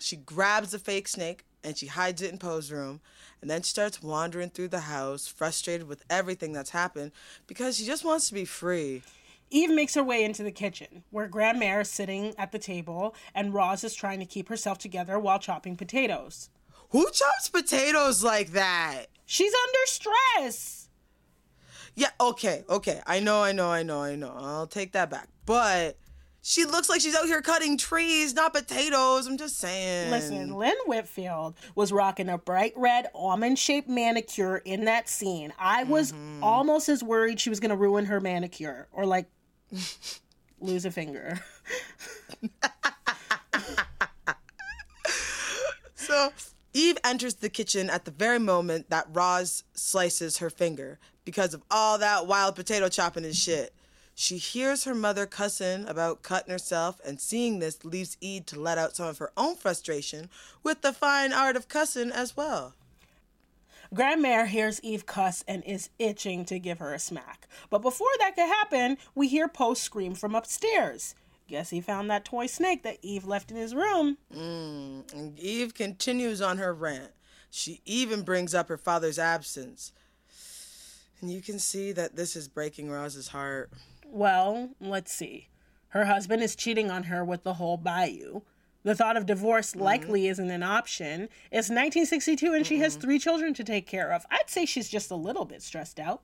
[0.00, 3.00] she grabs a fake snake and she hides it in Poe's room.
[3.42, 7.10] And then she starts wandering through the house, frustrated with everything that's happened
[7.48, 9.02] because she just wants to be free.
[9.50, 13.52] Eve makes her way into the kitchen, where Grandmère is sitting at the table and
[13.52, 16.50] Roz is trying to keep herself together while chopping potatoes.
[16.90, 19.06] Who chops potatoes like that?
[19.24, 20.88] She's under stress.
[21.96, 23.00] Yeah, okay, okay.
[23.06, 24.34] I know, I know, I know, I know.
[24.38, 25.28] I'll take that back.
[25.46, 25.96] But
[26.46, 29.26] she looks like she's out here cutting trees, not potatoes.
[29.26, 30.12] I'm just saying.
[30.12, 35.52] Listen, Lynn Whitfield was rocking a bright red almond shaped manicure in that scene.
[35.58, 36.44] I was mm-hmm.
[36.44, 39.26] almost as worried she was going to ruin her manicure or like
[40.60, 41.40] lose a finger.
[46.06, 46.32] So
[46.72, 51.62] Eve enters the kitchen at the very moment that Roz slices her finger because of
[51.68, 53.74] all that wild potato chopping and shit.
[54.18, 58.78] She hears her mother cussing about cutting herself, and seeing this leaves Eve to let
[58.78, 60.30] out some of her own frustration
[60.62, 62.72] with the fine art of cussing as well.
[63.94, 67.46] Grandmère hears Eve cuss and is itching to give her a smack.
[67.68, 71.14] But before that could happen, we hear Poe scream from upstairs.
[71.46, 74.16] Guess he found that toy snake that Eve left in his room.
[74.34, 77.12] Mm, and Eve continues on her rant.
[77.50, 79.92] She even brings up her father's absence.
[81.20, 83.70] And you can see that this is breaking Roz's heart.
[84.10, 85.48] Well, let's see.
[85.88, 88.42] Her husband is cheating on her with the whole bayou.
[88.82, 89.82] The thought of divorce mm-hmm.
[89.82, 91.22] likely isn't an option.
[91.50, 93.00] It's 1962 and she has mm-hmm.
[93.00, 94.24] three children to take care of.
[94.30, 96.22] I'd say she's just a little bit stressed out.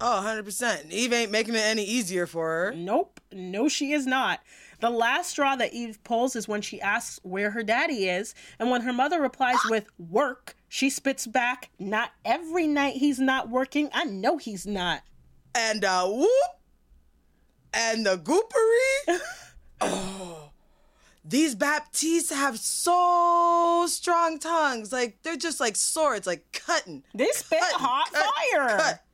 [0.00, 0.90] Oh, 100%.
[0.90, 2.74] Eve ain't making it any easier for her.
[2.74, 4.40] Nope, no, she is not.
[4.80, 8.68] The last straw that Eve pulls is when she asks where her daddy is, and
[8.68, 13.90] when her mother replies with work, she spits back, Not every night he's not working.
[13.92, 15.02] I know he's not.
[15.54, 16.28] And uh whoop
[17.74, 19.20] and the goopery.
[19.80, 20.50] oh,
[21.24, 24.92] these Baptistes have so strong tongues.
[24.92, 27.02] Like they're just like swords, like cutting.
[27.14, 28.78] They spit Cut, hot fire.
[28.78, 29.04] Cut.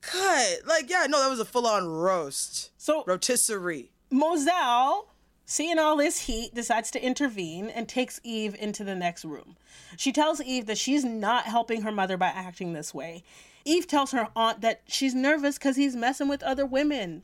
[0.00, 0.66] Cut.
[0.66, 2.70] Like, yeah, no, that was a full on roast.
[2.78, 3.90] So Rotisserie.
[4.10, 5.08] Moselle,
[5.44, 9.56] seeing all this heat, decides to intervene and takes Eve into the next room.
[9.96, 13.22] She tells Eve that she's not helping her mother by acting this way.
[13.68, 17.22] Eve tells her aunt that she's nervous because he's messing with other women.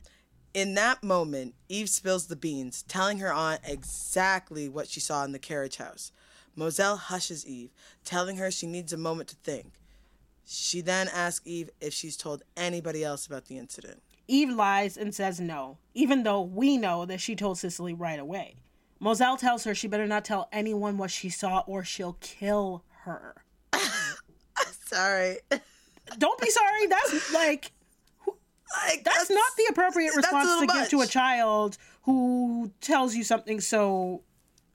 [0.53, 5.31] In that moment, Eve spills the beans, telling her aunt exactly what she saw in
[5.31, 6.11] the carriage house.
[6.55, 7.71] Moselle hushes Eve,
[8.03, 9.73] telling her she needs a moment to think.
[10.45, 14.03] She then asks Eve if she's told anybody else about the incident.
[14.27, 18.57] Eve lies and says no, even though we know that she told Cicely right away.
[18.99, 23.43] Moselle tells her she better not tell anyone what she saw or she'll kill her.
[24.85, 25.37] Sorry.
[26.17, 26.87] Don't be sorry.
[26.87, 27.71] That's like
[28.87, 33.23] Like, that's, not the appropriate response to little give to a child who tells you
[33.23, 34.23] something so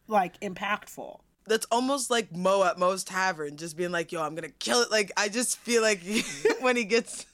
[0.08, 1.20] like impactful.
[1.46, 4.90] That's almost like Moe at Moe's Tavern, just being like, yo, I'm gonna kill it.
[4.90, 6.00] Like, I just feel like
[6.60, 7.26] when he gets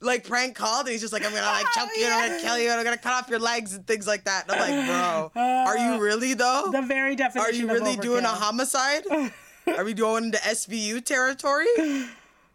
[0.00, 2.28] like prank called and he's just like, I'm gonna like oh, choke you and I'm
[2.30, 4.44] gonna kill you and I'm gonna cut off your legs and things like that.
[4.48, 6.70] And I'm like, bro, uh, are you really though?
[6.72, 7.50] The very definition.
[7.50, 9.04] Are you really doing a homicide?
[9.66, 11.66] Are we going into SVU territory?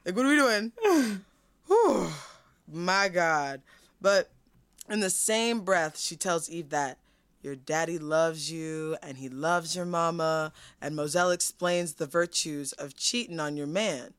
[0.09, 0.71] Like, what are we doing?
[1.67, 2.09] Whew.
[2.67, 3.61] My God.
[4.01, 4.31] But
[4.89, 6.97] in the same breath, she tells Eve that
[7.43, 10.51] your daddy loves you and he loves your mama.
[10.81, 14.15] And Moselle explains the virtues of cheating on your man.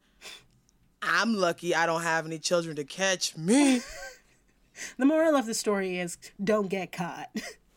[1.03, 3.81] I'm lucky I don't have any children to catch me.
[4.97, 7.29] The moral of the story is don't get caught.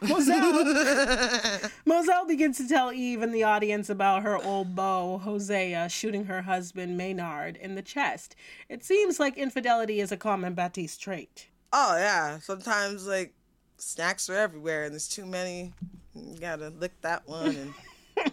[0.00, 6.24] Moselle, Moselle begins to tell Eve and the audience about her old beau, Hosea, shooting
[6.24, 8.36] her husband, Maynard, in the chest.
[8.68, 11.48] It seems like infidelity is a common Baptiste trait.
[11.72, 12.38] Oh, yeah.
[12.40, 13.34] Sometimes, like,
[13.82, 15.72] snacks are everywhere and there's too many.
[16.14, 17.74] You gotta lick that one and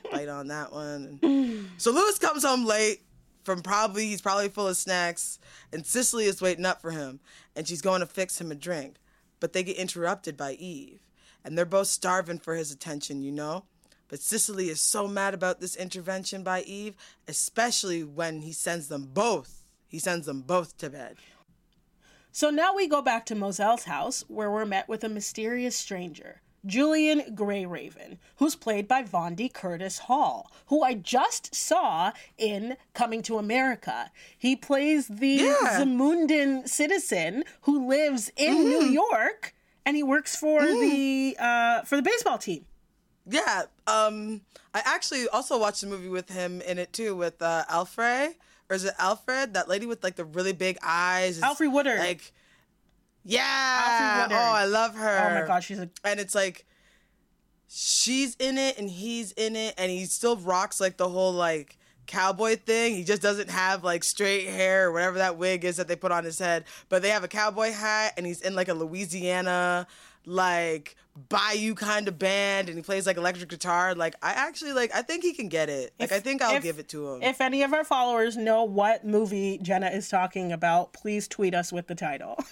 [0.11, 1.19] bite on that one.
[1.21, 1.69] And...
[1.77, 3.01] So Lewis comes home late
[3.43, 5.39] from probably, he's probably full of snacks,
[5.71, 7.21] and Cicely is waiting up for him,
[7.55, 8.95] and she's going to fix him a drink.
[9.39, 10.99] But they get interrupted by Eve,
[11.47, 13.63] and they're both starving for his attention, you know?
[14.09, 19.09] But Cicely is so mad about this intervention by Eve, especially when he sends them
[19.13, 19.63] both.
[19.87, 21.15] He sends them both to bed.
[22.33, 26.41] So now we go back to Moselle's house, where we're met with a mysterious stranger,
[26.65, 33.37] Julian Greyraven, who's played by Vondie Curtis Hall, who I just saw in Coming to
[33.37, 34.11] America.
[34.37, 35.79] He plays the Yeah.
[35.79, 38.93] Zamundan citizen who lives in New mm-hmm.
[38.93, 39.53] York,
[39.87, 42.65] and he works for the uh, for the baseball team.
[43.25, 44.41] Yeah, um,
[44.73, 48.35] I actually also watched a movie with him in it too, with uh, Alfred,
[48.69, 49.53] or is it Alfred?
[49.53, 51.39] That lady with like the really big eyes.
[51.39, 51.99] Alfre Woodard.
[51.99, 52.33] Like,
[53.23, 53.81] yeah.
[53.81, 54.37] Alfre Woodard.
[54.37, 55.29] Oh, I love her.
[55.29, 56.65] Oh my god, she's a And it's like,
[57.69, 61.76] she's in it and he's in it, and he still rocks like the whole like
[62.07, 62.95] cowboy thing.
[62.95, 66.11] He just doesn't have like straight hair or whatever that wig is that they put
[66.11, 66.65] on his head.
[66.89, 69.87] But they have a cowboy hat, and he's in like a Louisiana
[70.25, 70.95] like
[71.29, 73.95] bayou kind of band, and he plays like electric guitar.
[73.95, 75.93] Like I actually like, I think he can get it.
[75.99, 77.23] Like I think I'll if- give it to him.
[77.23, 81.71] If any of our followers know what movie Jenna is talking about, please tweet us
[81.71, 82.37] with the title.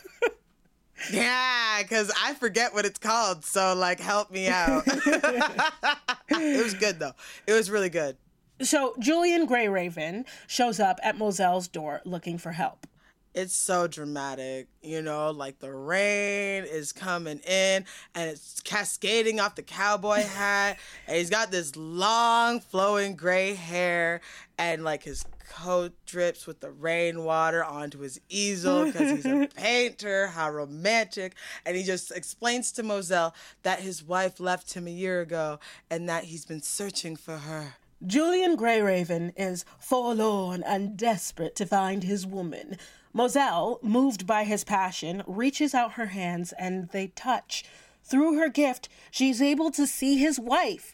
[1.11, 3.43] Yeah, because I forget what it's called.
[3.43, 4.83] So, like, help me out.
[4.87, 7.11] it was good, though.
[7.45, 8.17] It was really good.
[8.61, 12.87] So Julian Greyraven shows up at Moselle's door looking for help.
[13.33, 17.83] It's so dramatic, you know, like the rain is coming in
[18.15, 20.79] and it's cascading off the cowboy hat.
[21.05, 24.21] and he's got this long, flowing gray hair,
[24.57, 30.27] and like his coat drips with the rainwater onto his easel because he's a painter.
[30.27, 31.35] How romantic.
[31.65, 36.07] And he just explains to Moselle that his wife left him a year ago and
[36.07, 37.75] that he's been searching for her.
[38.05, 42.77] Julian Greyraven is forlorn and desperate to find his woman.
[43.13, 47.63] Moselle, moved by his passion, reaches out her hands and they touch.
[48.03, 50.93] Through her gift, she's able to see his wife,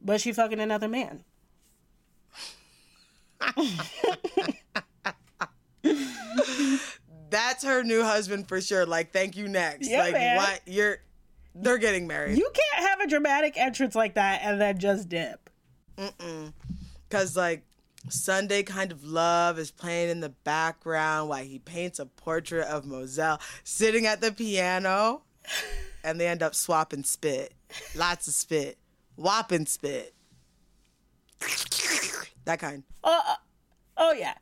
[0.00, 1.24] but she fucking another man.
[7.28, 8.86] That's her new husband for sure.
[8.86, 9.88] Like, thank you next.
[9.88, 10.36] Yeah, like, man.
[10.36, 10.60] what?
[10.66, 10.98] You're.
[11.58, 12.36] They're getting married.
[12.36, 15.45] You can't have a dramatic entrance like that and then just dip.
[17.08, 17.64] Because, like,
[18.08, 22.84] Sunday Kind of Love is playing in the background while he paints a portrait of
[22.84, 25.22] Moselle sitting at the piano.
[26.04, 27.52] And they end up swapping spit.
[27.94, 28.78] Lots of spit.
[29.16, 30.14] Whopping spit.
[32.44, 32.84] That kind.
[33.02, 33.34] Uh, uh,
[33.96, 34.34] oh, yeah,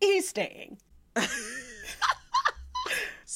[0.00, 0.78] he's staying.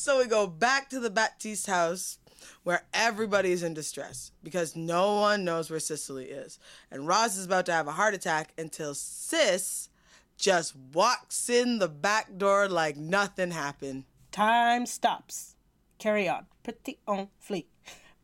[0.04, 2.18] So we go back to the Baptiste house,
[2.62, 6.58] where everybody is in distress because no one knows where Cicely is.
[6.90, 9.88] And Roz is about to have a heart attack until Sis
[10.36, 14.04] just walks in the back door like nothing happened.
[14.32, 15.54] Time stops.
[15.98, 16.46] Carry on.
[16.62, 17.68] Petit on fleet.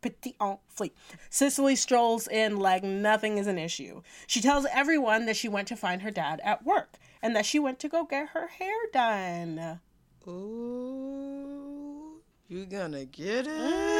[0.01, 0.95] Petit on fleet.
[1.29, 4.03] Cicely strolls in like nothing is an issue.
[4.27, 7.59] She tells everyone that she went to find her dad at work and that she
[7.59, 9.81] went to go get her hair done.
[10.27, 13.53] Ooh, you gonna get it?
[13.53, 14.00] Mm.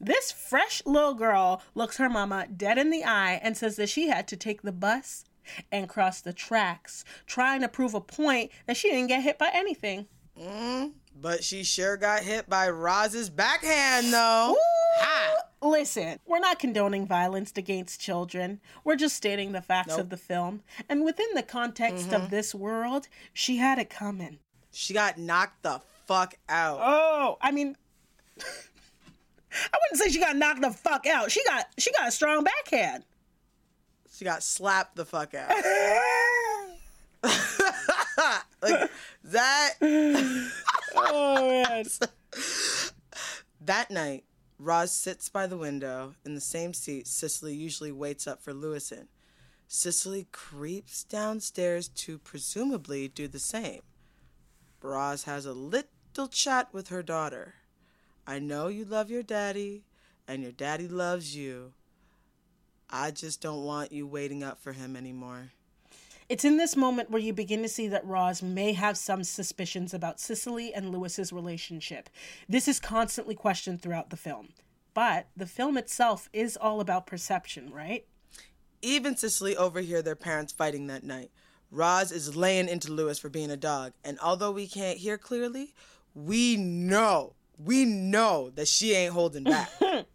[0.00, 4.08] This fresh little girl looks her mama dead in the eye and says that she
[4.08, 5.24] had to take the bus
[5.72, 9.50] and cross the tracks, trying to prove a point that she didn't get hit by
[9.52, 10.06] anything.
[10.40, 14.56] Mm, but she sure got hit by Roz's backhand, though.
[15.00, 15.36] Ha!
[15.60, 18.60] Listen, we're not condoning violence against children.
[18.84, 20.62] We're just stating the facts of the film.
[20.88, 22.30] And within the context of mm-hmm.
[22.30, 24.38] this world, she had it coming.
[24.70, 26.78] She got knocked the fuck out.
[26.80, 27.76] Oh, I mean,
[29.52, 31.30] I wouldn't say she got knocked the fuck out.
[31.30, 33.04] She got she got a strong backhand.
[34.14, 35.50] She got slapped the fuck out.
[38.62, 38.90] like
[39.24, 39.74] that.
[41.00, 41.84] Oh man.
[43.60, 44.24] That night,
[44.58, 48.90] Roz sits by the window in the same seat Cicely usually waits up for Lewis
[48.90, 49.08] in.
[49.68, 53.82] Cicely creeps downstairs to presumably do the same.
[54.82, 57.54] Roz has a little chat with her daughter.
[58.28, 59.84] I know you love your daddy,
[60.28, 61.72] and your daddy loves you.
[62.90, 65.52] I just don't want you waiting up for him anymore.
[66.28, 69.94] It's in this moment where you begin to see that Roz may have some suspicions
[69.94, 72.10] about Cicely and Lewis's relationship.
[72.46, 74.48] This is constantly questioned throughout the film.
[74.92, 78.04] But the film itself is all about perception, right?
[78.82, 81.30] Even Cicely overhear their parents fighting that night.
[81.70, 85.72] Roz is laying into Lewis for being a dog, and although we can't hear clearly,
[86.14, 89.70] we know, we know that she ain't holding back.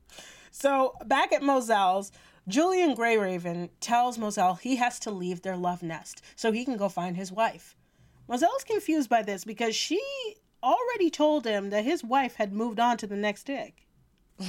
[0.56, 2.12] So, back at Moselle's,
[2.48, 6.90] Julian Greyraven tells Moselle he has to leave their love nest so he can go
[6.90, 7.76] find his wife.
[8.28, 10.00] Moselle's confused by this because she
[10.62, 13.88] already told him that his wife had moved on to the next dick.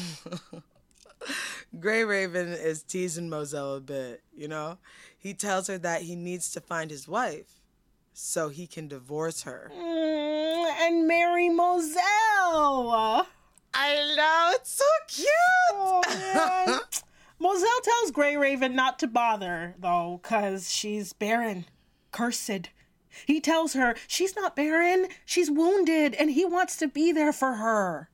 [1.81, 4.77] Grey Raven is teasing Moselle a bit, you know?
[5.19, 7.63] He tells her that he needs to find his wife
[8.15, 9.71] so he can divorce her.
[9.75, 13.27] Mm, and marry Moselle.
[13.77, 15.29] I know, it's so cute!
[15.73, 16.81] Oh.
[17.41, 21.67] Moselle tells Grey Raven not to bother, though, because she's barren,
[22.13, 22.71] cursed.
[23.27, 27.55] He tells her she's not barren, she's wounded, and he wants to be there for
[27.55, 28.09] her.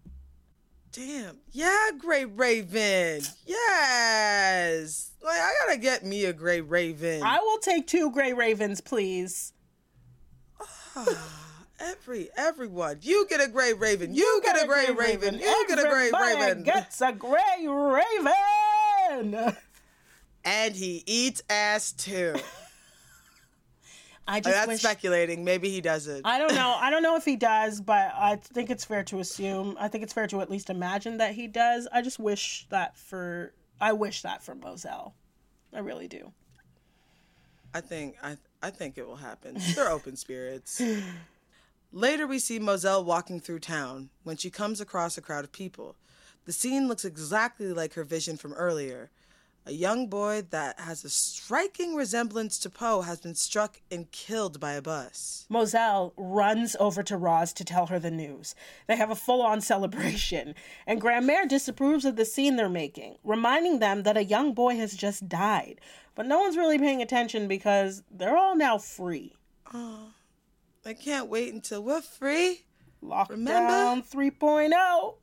[0.93, 1.39] Damn.
[1.53, 3.23] Yeah, Grey Raven.
[3.47, 5.11] Yes.
[5.23, 7.23] Like, I gotta get me a Grey Raven.
[7.23, 9.53] I will take two Grey Ravens, please.
[11.83, 12.99] Every, everyone.
[13.01, 14.15] You get a Grey Raven.
[14.15, 15.39] You, get, a Grey Raven.
[15.39, 16.63] You get a Everybody Raven.
[16.63, 19.57] gets a Grey Raven.
[20.45, 22.35] And he eats ass too.
[24.29, 24.81] I oh, just That's wish.
[24.81, 25.43] speculating.
[25.43, 26.25] Maybe he doesn't.
[26.25, 26.77] I don't know.
[26.81, 29.77] I don't know if he does, but I think it's fair to assume.
[29.81, 31.89] I think it's fair to at least imagine that he does.
[31.93, 33.53] I just wish that for.
[33.81, 35.15] I wish that for Moselle.
[35.73, 36.33] I really do.
[37.75, 39.57] I think I I think it will happen.
[39.75, 40.83] They're open spirits.
[41.93, 45.97] Later we see Moselle walking through town when she comes across a crowd of people.
[46.45, 49.11] The scene looks exactly like her vision from earlier.
[49.67, 54.59] A young boy that has a striking resemblance to Poe has been struck and killed
[54.59, 55.47] by a bus.
[55.51, 58.55] Moselle runs over to Roz to tell her the news.
[58.87, 60.55] They have a full on celebration,
[60.87, 64.95] and Grandmere disapproves of the scene they're making, reminding them that a young boy has
[64.95, 65.81] just died.
[66.15, 69.37] But no one's really paying attention because they're all now free.
[69.75, 70.13] Oh,
[70.87, 72.65] I can't wait until we're free,
[73.05, 75.15] Lockdown 3.0.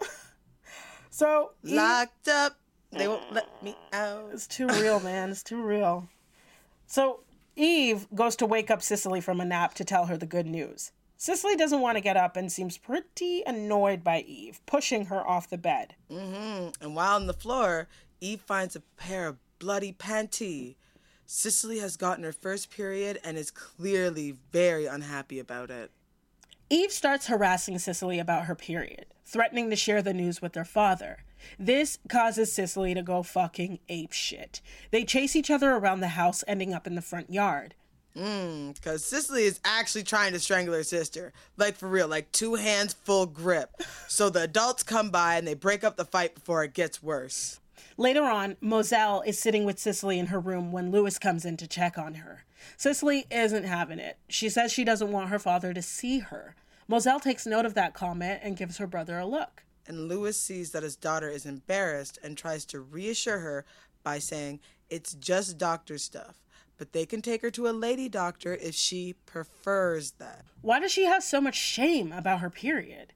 [1.09, 2.57] so, locked up.
[2.91, 3.63] They won't let mm.
[3.63, 4.29] me out.
[4.33, 5.29] it's too real, man.
[5.29, 6.07] It's too real.
[6.85, 7.21] So,
[7.55, 10.91] Eve goes to wake up Cicely from a nap to tell her the good news.
[11.17, 15.49] Cicely doesn't want to get up and seems pretty annoyed by Eve, pushing her off
[15.49, 15.95] the bed.
[16.11, 16.69] Mm-hmm.
[16.79, 17.87] And while on the floor,
[18.21, 20.75] Eve finds a pair of bloody panties.
[21.25, 25.91] Cicely has gotten her first period and is clearly very unhappy about it.
[26.69, 31.23] Eve starts harassing Cicely about her period, threatening to share the news with their father.
[31.59, 34.61] This causes Cicely to go fucking ape shit.
[34.91, 37.75] They chase each other around the house, ending up in the front yard.
[38.15, 41.33] Mm, because Cicely is actually trying to strangle her sister.
[41.55, 43.81] Like, for real, like two hands full grip.
[44.07, 47.59] So the adults come by and they break up the fight before it gets worse.
[47.95, 51.67] Later on, Moselle is sitting with Cicely in her room when Lewis comes in to
[51.67, 52.43] check on her.
[52.75, 54.17] Cicely isn't having it.
[54.29, 56.55] She says she doesn't want her father to see her.
[56.87, 59.63] Moselle takes note of that comment and gives her brother a look.
[59.87, 63.65] And Lewis sees that his daughter is embarrassed and tries to reassure her
[64.03, 64.59] by saying
[64.89, 66.35] it's just doctor stuff,
[66.77, 70.45] but they can take her to a lady doctor if she prefers that.
[70.61, 73.13] Why does she have so much shame about her period?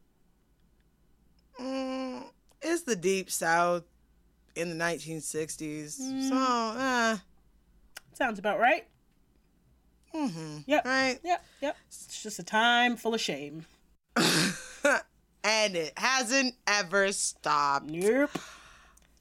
[1.59, 2.23] Mm,
[2.61, 3.83] it's the deep south
[4.55, 7.17] in the 1960s, so eh,
[8.13, 8.85] Sounds about right.
[10.13, 10.85] mm-hmm, Yep.
[10.85, 11.19] right?
[11.23, 11.45] Yep.
[11.61, 11.77] Yep.
[11.87, 13.65] It's just a time full of shame.
[15.43, 17.87] and it hasn't ever stopped.
[17.87, 18.29] Nope.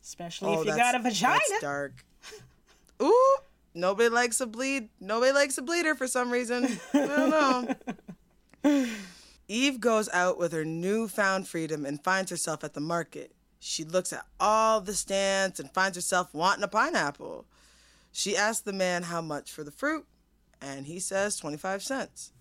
[0.03, 1.41] Especially Oh, if you got a vagina.
[1.49, 2.05] That's dark.
[3.03, 3.37] Ooh,
[3.75, 4.89] nobody likes a bleed.
[5.01, 6.79] Nobody likes a bleeder for some reason.
[6.93, 7.31] I don't
[8.65, 8.87] know.
[9.49, 13.33] Eve goes out with her newfound freedom and finds herself at the market.
[13.59, 17.47] She looks at all the stands and finds herself wanting a pineapple.
[18.13, 20.07] She asks the man how much for the fruit,
[20.61, 22.33] and he says 25 cents.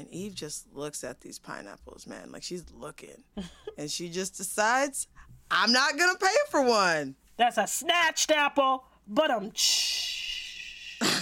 [0.00, 3.22] And Eve just looks at these pineapples, man, like she's looking.
[3.76, 5.08] and she just decides,
[5.50, 7.16] I'm not going to pay for one.
[7.36, 9.52] That's a snatched apple, but um.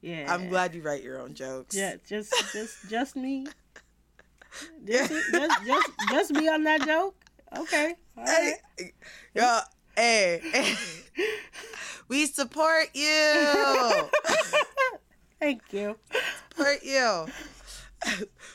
[0.00, 0.34] yeah.
[0.34, 1.76] I'm glad you write your own jokes.
[1.76, 3.46] Yeah, just just just me.
[4.84, 7.14] Just, just, just, just me on that joke.
[7.56, 7.94] Okay.
[8.16, 8.54] All right.
[8.76, 8.92] Hey,
[9.34, 9.60] yo,
[9.94, 10.74] hey, hey.
[12.08, 14.08] we support you.
[15.40, 15.96] Thank you.
[16.50, 17.26] support you.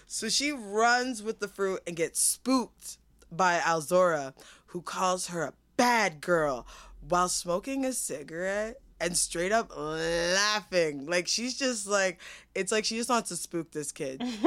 [0.07, 2.97] so she runs with the fruit and gets spooked
[3.31, 4.33] by Elzora,
[4.67, 6.65] who calls her a bad girl
[7.07, 11.05] while smoking a cigarette and straight up laughing.
[11.07, 12.19] Like she's just like,
[12.55, 14.19] it's like she just wants to spook this kid.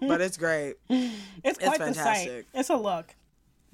[0.00, 0.76] but it's great.
[0.88, 1.96] It's quite the sight.
[1.96, 2.46] fantastic.
[2.54, 3.14] It's a look.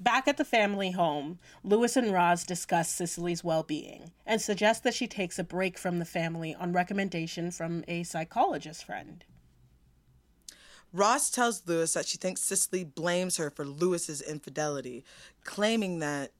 [0.01, 4.93] Back at the family home, Lewis and Roz discuss Cicely's well being and suggest that
[4.93, 9.25] she takes a break from the family on recommendation from a psychologist friend.
[10.93, 15.03] Roz tells Lewis that she thinks Cicely blames her for Lewis's infidelity,
[15.43, 16.31] claiming that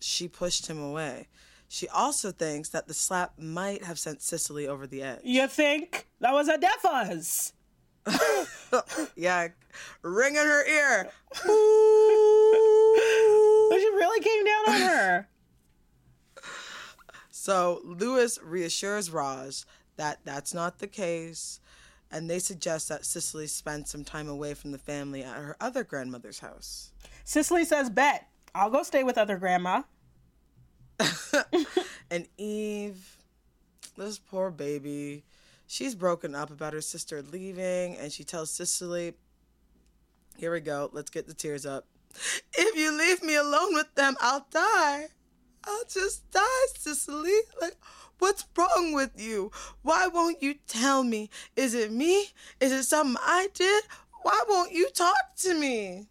[0.00, 1.28] she pushed him away.
[1.68, 5.20] She also thinks that the slap might have sent Cicely over the edge.
[5.22, 7.52] You think that was a defas?
[9.16, 9.48] Yeah,
[10.00, 11.10] ring in her ear.
[13.72, 15.28] But she really came down on her.
[17.30, 19.64] So Lewis reassures Roz
[19.96, 21.58] that that's not the case,
[22.10, 25.84] and they suggest that Cicely spend some time away from the family at her other
[25.84, 26.92] grandmother's house.
[27.24, 29.82] Cicely says, Bet, I'll go stay with other grandma.
[32.10, 33.16] And Eve,
[33.96, 35.24] this poor baby,
[35.66, 39.14] she's broken up about her sister leaving, and she tells Cicely,
[40.36, 41.86] Here we go, let's get the tears up.
[42.54, 45.08] If you leave me alone with them, I'll die.
[45.64, 47.38] I'll just die, Cicely.
[47.60, 47.76] Like,
[48.18, 49.50] what's wrong with you?
[49.82, 51.30] Why won't you tell me?
[51.56, 52.26] Is it me?
[52.60, 53.84] Is it something I did?
[54.22, 56.08] Why won't you talk to me?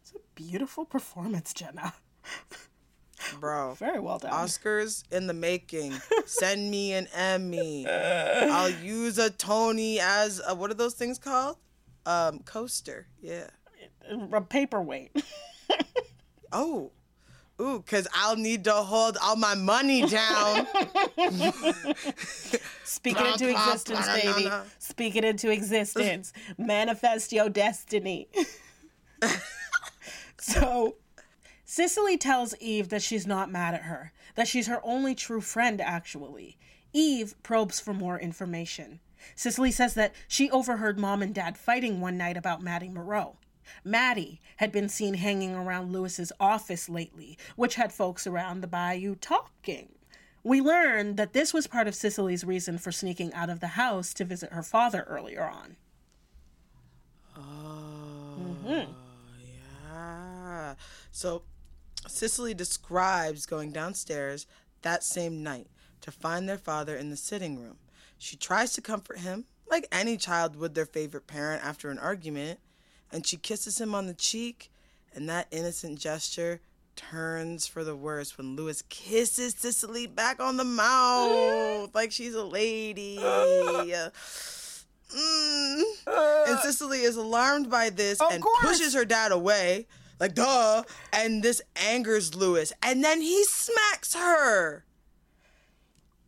[0.00, 1.94] It's a beautiful performance, Jenna.
[3.40, 3.74] Bro.
[3.74, 4.32] Very well done.
[4.32, 5.92] Oscars in the making.
[6.26, 7.86] Send me an Emmy.
[7.88, 11.56] I'll use a Tony as a, what are those things called?
[12.06, 13.06] Um, coaster.
[13.20, 13.48] Yeah.
[14.10, 15.22] A paperweight.
[16.52, 16.90] Oh.
[17.60, 20.66] Ooh, cause I'll need to hold all my money down.
[22.84, 24.50] Speak it into existence, baby.
[24.78, 26.32] Speak it into existence.
[26.56, 28.28] Manifest your destiny.
[30.40, 30.96] so,
[31.66, 35.82] Cicely tells Eve that she's not mad at her, that she's her only true friend,
[35.82, 36.56] actually.
[36.94, 39.00] Eve probes for more information.
[39.36, 43.36] Cicely says that she overheard mom and dad fighting one night about Maddie Moreau.
[43.84, 49.14] Maddie had been seen hanging around Lewis's office lately, which had folks around the bayou
[49.14, 49.90] talking.
[50.42, 54.14] We learned that this was part of Cicely's reason for sneaking out of the house
[54.14, 55.76] to visit her father earlier on.
[57.36, 58.86] Oh
[59.38, 60.74] yeah.
[61.10, 61.42] So
[62.06, 64.46] Cicely describes going downstairs
[64.82, 65.66] that same night
[66.00, 67.76] to find their father in the sitting room.
[68.16, 72.60] She tries to comfort him, like any child would their favorite parent after an argument,
[73.12, 74.70] and she kisses him on the cheek,
[75.14, 76.60] and that innocent gesture
[76.96, 82.44] turns for the worse when Lewis kisses Cicely back on the mouth like she's a
[82.44, 83.18] lady.
[85.12, 85.82] Mm.
[86.06, 88.60] And Cicely is alarmed by this and course.
[88.60, 89.88] pushes her dad away.
[90.20, 90.84] Like, duh.
[91.12, 92.72] And this angers Lewis.
[92.80, 94.84] And then he smacks her.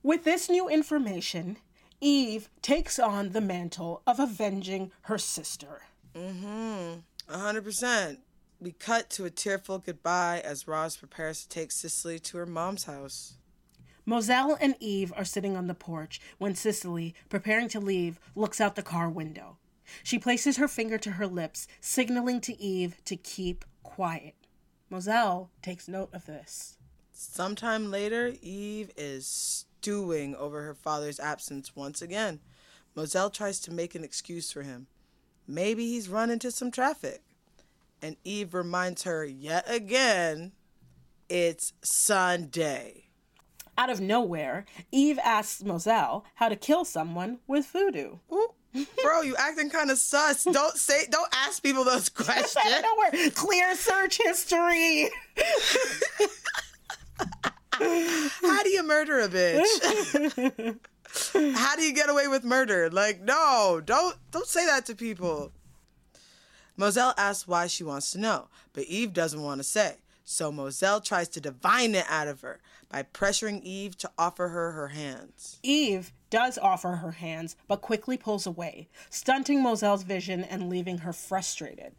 [0.03, 1.59] With this new information,
[2.01, 5.83] Eve takes on the mantle of avenging her sister.
[6.15, 7.01] Mm-hmm.
[7.29, 8.19] A 100%.
[8.61, 12.85] We cut to a tearful goodbye as Roz prepares to take Cicely to her mom's
[12.85, 13.35] house.
[14.05, 18.77] Moselle and Eve are sitting on the porch when Cicely, preparing to leave, looks out
[18.77, 19.59] the car window.
[20.03, 24.35] She places her finger to her lips, signaling to Eve to keep quiet.
[24.91, 26.77] Moselle takes note of this.
[27.13, 32.41] Sometime later, Eve is stewing over her father's absence once again.
[32.95, 34.87] Moselle tries to make an excuse for him.
[35.47, 37.23] Maybe he's run into some traffic.
[38.01, 40.53] And Eve reminds her yet again
[41.29, 43.05] it's Sunday.
[43.79, 48.17] Out of nowhere, Eve asks Moselle how to kill someone with voodoo.
[48.31, 48.49] Ooh,
[49.03, 50.45] bro, you acting kind of sus.
[50.45, 52.57] Don't say, don't ask people those questions.
[52.67, 55.09] Out of nowhere, clear search history.
[57.73, 60.79] How do you murder a bitch?
[61.33, 62.91] How do you get away with murder?
[62.91, 65.53] Like, no, don't don't say that to people.
[66.77, 69.97] Moselle asks why she wants to know, but Eve doesn't want to say.
[70.25, 74.73] So Moselle tries to divine it out of her by pressuring Eve to offer her
[74.73, 75.59] her hands.
[75.63, 81.13] Eve does offer her hands, but quickly pulls away, stunting Moselle's vision and leaving her
[81.13, 81.93] frustrated.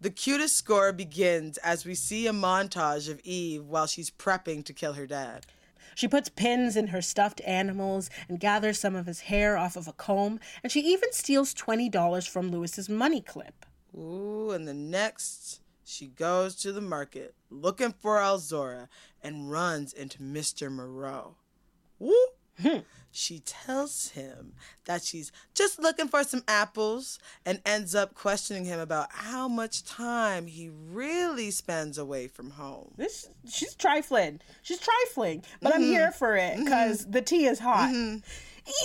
[0.00, 4.72] The cutest score begins as we see a montage of Eve while she's prepping to
[4.72, 5.46] kill her dad.
[5.94, 9.88] She puts pins in her stuffed animals and gathers some of his hair off of
[9.88, 13.66] a comb, and she even steals $20 from Lewis's money clip.
[13.96, 18.88] Ooh, and the next, she goes to the market looking for Elzora
[19.22, 20.70] and runs into Mr.
[20.70, 21.36] Moreau.
[21.98, 22.14] Woo!
[22.60, 22.78] Hmm.
[23.16, 24.54] She tells him
[24.86, 29.84] that she's just looking for some apples and ends up questioning him about how much
[29.84, 32.90] time he really spends away from home.
[32.96, 34.40] This she's trifling.
[34.62, 36.18] She's trifling, but I'm here mm-hmm.
[36.18, 36.64] for it mm-hmm.
[36.64, 37.94] because the tea is hot.
[37.94, 38.18] Mm-hmm.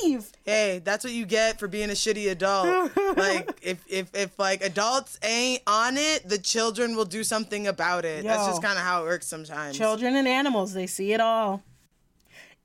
[0.06, 2.92] Eve, Hey, that's what you get for being a shitty adult.
[3.18, 8.06] like if if if like adults ain't on it, the children will do something about
[8.06, 8.26] it.
[8.26, 9.78] That's just kind of how it works sometimes.
[9.78, 11.64] children and animals, they see it all.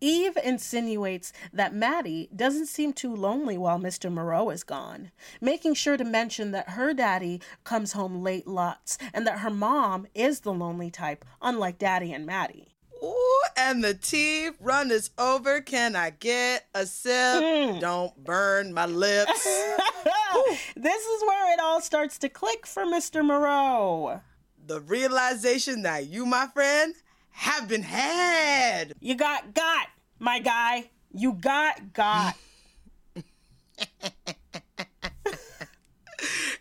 [0.00, 4.12] Eve insinuates that Maddie doesn't seem too lonely while Mr.
[4.12, 9.26] Moreau is gone, making sure to mention that her daddy comes home late lots and
[9.26, 12.68] that her mom is the lonely type, unlike Daddy and Maddie.
[13.02, 15.60] Ooh, and the tea run is over.
[15.60, 17.42] Can I get a sip?
[17.42, 17.78] Hmm.
[17.78, 19.44] Don't burn my lips.
[20.76, 23.24] this is where it all starts to click for Mr.
[23.24, 24.20] Moreau.
[24.66, 26.94] the realization that you, my friend,
[27.34, 28.94] have been had.
[29.00, 30.90] You got got, my guy.
[31.12, 32.36] You got got.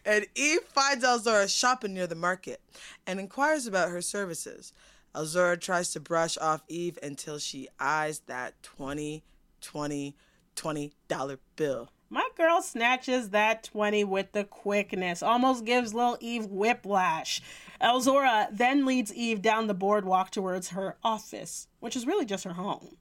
[0.06, 2.62] And Eve finds Elzora shopping near the market
[3.08, 4.74] and inquires about her services.
[5.16, 9.24] Elzora tries to brush off Eve until she eyes that 20,
[9.62, 10.16] 20,
[10.56, 11.90] 20 dollar bill.
[12.10, 17.42] My girl snatches that 20 with the quickness, almost gives little Eve whiplash.
[17.84, 22.54] Elzora then leads Eve down the boardwalk towards her office, which is really just her
[22.54, 22.98] home.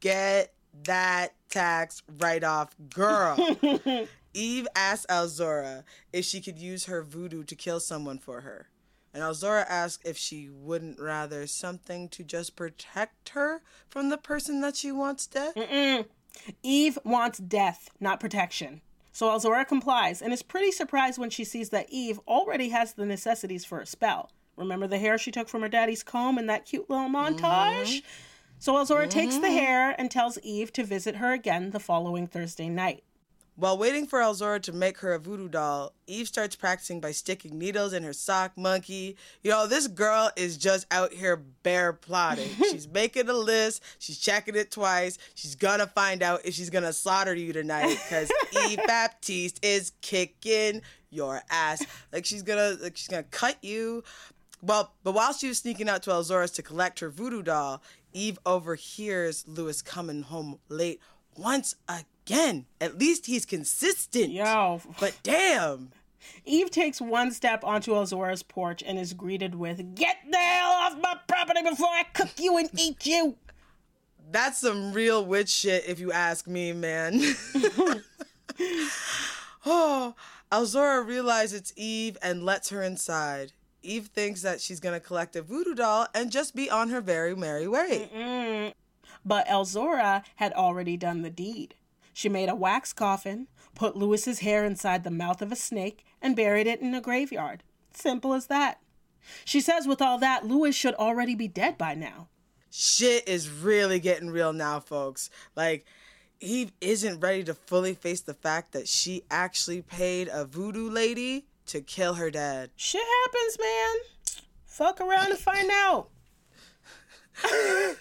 [0.00, 3.56] Get that tax write off, girl.
[4.34, 8.68] Eve asks Elzora if she could use her voodoo to kill someone for her.
[9.14, 14.60] And Elzora asks if she wouldn't rather something to just protect her from the person
[14.60, 16.06] that she wants dead.
[16.62, 18.82] Eve wants death, not protection.
[19.18, 23.04] So Elzora complies and is pretty surprised when she sees that Eve already has the
[23.04, 24.30] necessities for a spell.
[24.54, 27.40] Remember the hair she took from her daddy's comb in that cute little montage?
[27.40, 28.06] Mm-hmm.
[28.60, 29.56] So Elzora takes the mm-hmm.
[29.56, 33.02] hair and tells Eve to visit her again the following Thursday night.
[33.58, 37.58] While waiting for Elzora to make her a voodoo doll, Eve starts practicing by sticking
[37.58, 39.16] needles in her sock monkey.
[39.42, 42.50] Yo, this girl is just out here bare plotting.
[42.70, 45.18] she's making a list, she's checking it twice.
[45.34, 48.30] She's gonna find out if she's gonna slaughter you tonight because
[48.68, 50.80] Eve Baptiste is kicking
[51.10, 51.84] your ass.
[52.12, 54.04] Like she's gonna like she's gonna cut you.
[54.62, 57.82] Well, but while she was sneaking out to Elzora's to collect her voodoo doll,
[58.12, 61.00] Eve overhears Lewis coming home late
[61.36, 62.04] once again.
[62.80, 64.30] At least he's consistent.
[64.30, 65.90] Yo, But damn.
[66.44, 70.98] Eve takes one step onto Elzora's porch and is greeted with, Get the hell off
[71.00, 73.36] my property before I cook you and eat you!
[74.30, 77.14] That's some real witch shit if you ask me, man.
[79.64, 80.14] oh,
[80.52, 83.52] Elzora realizes it's Eve and lets her inside.
[83.82, 87.34] Eve thinks that she's gonna collect a voodoo doll and just be on her very
[87.34, 88.74] merry way.
[89.24, 91.74] But Elzora had already done the deed.
[92.18, 93.46] She made a wax coffin,
[93.76, 97.62] put Lewis's hair inside the mouth of a snake, and buried it in a graveyard.
[97.94, 98.80] Simple as that.
[99.44, 102.26] She says with all that, Lewis should already be dead by now.
[102.72, 105.30] Shit is really getting real now, folks.
[105.54, 105.86] Like,
[106.40, 111.46] Eve isn't ready to fully face the fact that she actually paid a voodoo lady
[111.66, 112.70] to kill her dad.
[112.74, 113.94] Shit happens, man.
[114.64, 116.08] Fuck around and find out.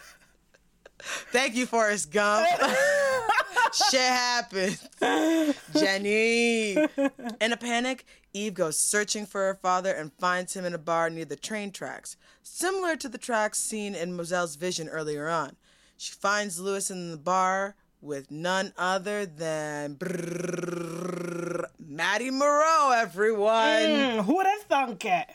[1.32, 2.48] Thank you, Forrest Gump.
[3.74, 4.88] Shit happens.
[5.76, 6.78] Jenny.
[7.42, 11.10] In a panic, Eve goes searching for her father and finds him in a bar
[11.10, 15.56] near the train tracks, similar to the tracks seen in Moselle's vision earlier on.
[15.98, 23.54] She finds Lewis in the bar with none other than brrrr, Maddie Moreau, everyone.
[23.54, 25.28] Mm, who'd have thunk it?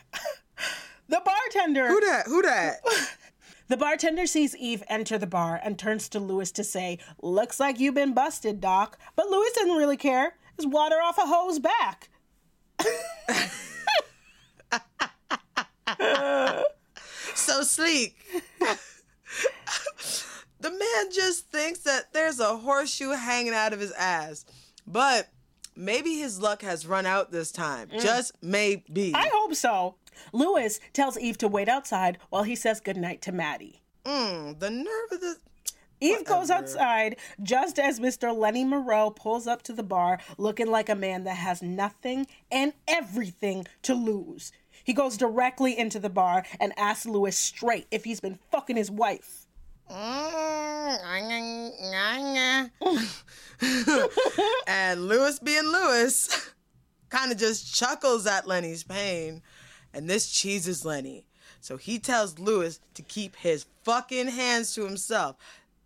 [1.09, 1.87] the bartender.
[1.87, 2.27] Who that?
[2.27, 2.77] Who that?
[3.73, 7.79] The bartender sees Eve enter the bar and turns to Lewis to say, Looks like
[7.79, 8.99] you've been busted, Doc.
[9.15, 10.35] But Lewis doesn't really care.
[10.55, 12.09] It's water off a hose back.
[17.33, 18.15] so sleek.
[20.59, 24.45] the man just thinks that there's a horseshoe hanging out of his ass.
[24.85, 25.29] But
[25.75, 27.87] maybe his luck has run out this time.
[27.87, 28.03] Mm.
[28.03, 29.13] Just maybe.
[29.15, 29.95] I hope so.
[30.31, 33.81] Lewis tells Eve to wait outside while he says goodnight to Maddie.
[34.05, 35.35] Mm, the nerve of the.
[35.99, 38.35] Eve goes outside just as Mr.
[38.35, 42.73] Lenny Moreau pulls up to the bar looking like a man that has nothing and
[42.89, 44.51] everything to lose.
[44.83, 48.91] He goes directly into the bar and asks Lewis straight if he's been fucking his
[48.91, 49.47] wife.
[54.67, 56.51] and Lewis being Lewis
[57.09, 59.41] kind of just chuckles at Lenny's pain.
[59.93, 61.25] And this cheeses Lenny.
[61.61, 65.37] So he tells Lewis to keep his fucking hands to himself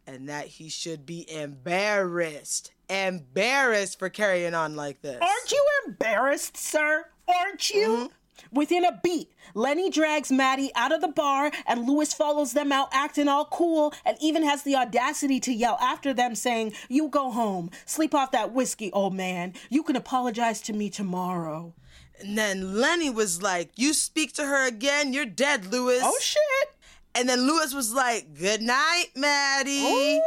[0.07, 2.71] and that he should be embarrassed.
[2.89, 5.19] Embarrassed for carrying on like this.
[5.21, 7.05] Aren't you embarrassed, sir?
[7.27, 7.87] Aren't you?
[7.87, 8.05] Mm-hmm.
[8.51, 12.87] Within a beat, Lenny drags Maddie out of the bar, and Lewis follows them out
[12.91, 17.31] acting all cool and even has the audacity to yell after them, saying, You go
[17.31, 19.53] home, sleep off that whiskey, old man.
[19.69, 21.73] You can apologize to me tomorrow.
[22.19, 26.01] And then Lenny was like, You speak to her again, you're dead, Lewis.
[26.03, 26.69] Oh shit!
[27.15, 30.17] And then Lewis was like, Good night, Maddie.
[30.17, 30.21] Ooh.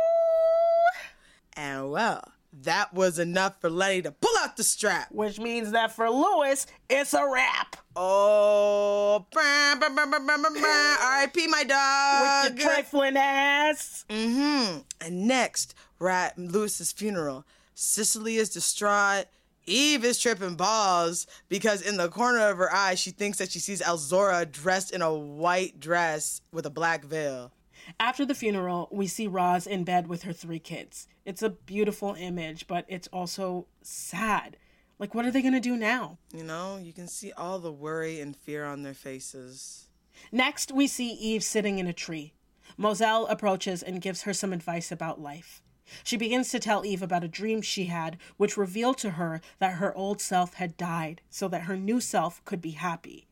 [1.57, 2.33] And well,
[2.63, 5.09] that was enough for Lenny to pull out the strap.
[5.13, 7.77] Which means that for Lewis, it's a wrap.
[7.95, 9.27] Oh.
[9.37, 11.47] R.I.P.
[11.49, 12.53] my dog.
[12.53, 14.05] With your trifling ass.
[14.09, 14.81] mm-hmm.
[15.01, 17.45] And next, we're at Lewis's funeral.
[17.75, 19.27] Cicely is distraught.
[19.71, 23.61] Eve is tripping balls because in the corner of her eye, she thinks that she
[23.61, 27.53] sees Elzora dressed in a white dress with a black veil.
[27.99, 31.07] After the funeral, we see Roz in bed with her three kids.
[31.25, 34.57] It's a beautiful image, but it's also sad.
[34.99, 36.19] Like, what are they going to do now?
[36.35, 39.87] You know, you can see all the worry and fear on their faces.
[40.31, 42.35] Next, we see Eve sitting in a tree.
[42.77, 45.63] Moselle approaches and gives her some advice about life.
[46.05, 49.75] She begins to tell Eve about a dream she had, which revealed to her that
[49.75, 53.27] her old self had died so that her new self could be happy,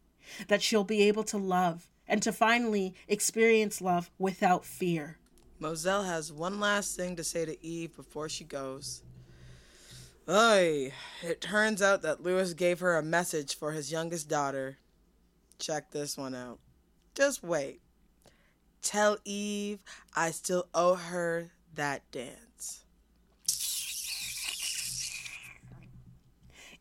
[0.48, 5.18] that she'll be able to love, and to finally experience love without fear.
[5.61, 9.02] Moselle has one last thing to say to Eve before she goes.
[10.28, 10.92] Oy,
[11.22, 14.76] it turns out that Lewis gave her a message for his youngest daughter.
[15.59, 16.59] Check this one out.
[17.14, 17.80] Just wait.
[18.82, 19.80] Tell Eve
[20.14, 22.47] I still owe her that dance.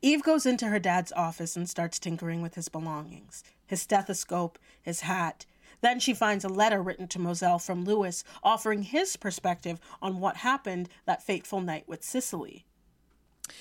[0.02, 5.02] Eve goes into her dad's office and starts tinkering with his belongings his stethoscope, his
[5.02, 5.46] hat.
[5.82, 10.38] Then she finds a letter written to Moselle from Lewis offering his perspective on what
[10.38, 12.66] happened that fateful night with Cicely.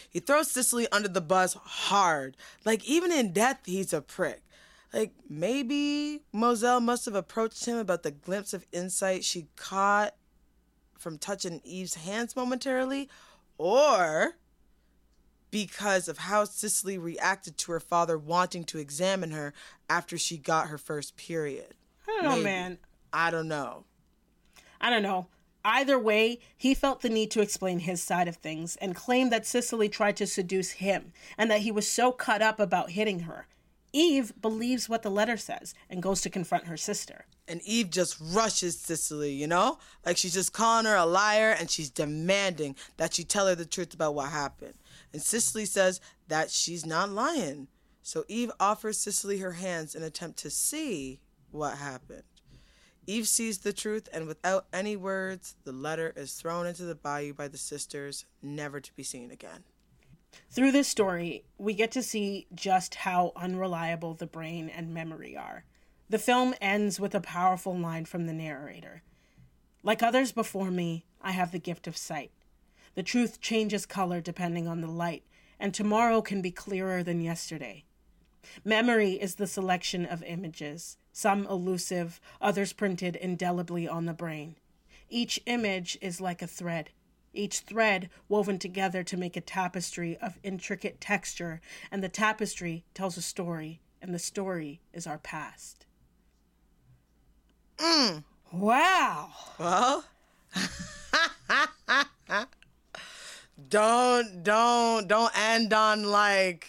[0.09, 2.37] He throws Cicely under the bus hard.
[2.65, 4.43] Like, even in death, he's a prick.
[4.93, 10.15] Like, maybe Moselle must have approached him about the glimpse of insight she caught
[10.97, 13.09] from touching Eve's hands momentarily,
[13.59, 14.37] or
[15.57, 19.55] because of how Cicely reacted to her father wanting to examine her
[19.89, 21.73] after she got her first period.
[22.07, 22.77] I don't know, man.
[23.11, 23.85] I don't know.
[24.83, 25.29] I don't know.
[25.65, 29.47] Either way, he felt the need to explain his side of things and claimed that
[29.47, 33.47] Cicely tried to seduce him and that he was so cut up about hitting her.
[33.95, 37.25] Eve believes what the letter says and goes to confront her sister.
[37.49, 39.79] And Eve just rushes Cicely, you know?
[40.05, 43.65] Like she's just calling her a liar and she's demanding that she tell her the
[43.65, 44.75] truth about what happened.
[45.17, 45.99] And Cicely says
[46.29, 47.69] that she's not lying.
[48.03, 52.25] So Eve offers Cicely her hands in attempt to see what happened.
[53.07, 57.33] Eve sees the truth, and without any words, the letter is thrown into the bayou
[57.33, 59.65] by the sisters, never to be seen again.
[60.51, 65.65] Through this story, we get to see just how unreliable the brain and memory are.
[66.11, 69.03] The film ends with a powerful line from the narrator
[69.83, 72.33] Like others before me, I have the gift of sight.
[72.97, 75.23] The truth changes color depending on the light,
[75.61, 77.85] and tomorrow can be clearer than yesterday.
[78.65, 84.57] Memory is the selection of images, some elusive, others printed indelibly on the brain.
[85.09, 86.91] Each image is like a thread.
[87.33, 93.17] each thread woven together to make a tapestry of intricate texture, and the tapestry tells
[93.19, 95.85] a story, and the story is our past.
[97.77, 98.25] Mm.
[98.53, 99.31] Wow.
[99.59, 100.05] Well,
[103.69, 106.67] don't don't don't end on like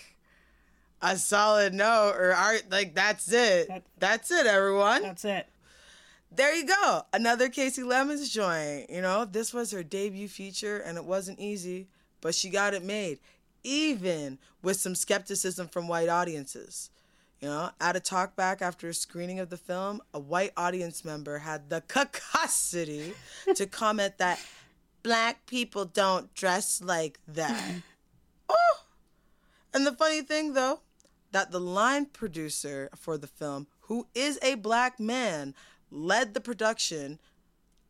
[1.02, 3.68] a solid note or art like that's it.
[3.68, 5.02] That- that's it, everyone.
[5.04, 5.48] That's it.
[6.32, 7.04] there you go.
[7.14, 8.90] Another Kasi Lemmons joint.
[8.90, 11.88] You know, this was her debut feature and it wasn't easy,
[12.22, 13.20] but she got it made,
[13.64, 16.90] even with some skepticism from white audiences.
[17.42, 21.38] You know, at a talkback after a screening of the film, a white audience member
[21.40, 23.14] had the cacosity
[23.54, 24.40] to comment that
[25.04, 27.76] black people don't dress like that.
[28.50, 28.82] oh!
[29.74, 30.82] And the funny thing, though,
[31.32, 35.54] that the line producer for the film, who is a black man,
[35.92, 37.20] led the production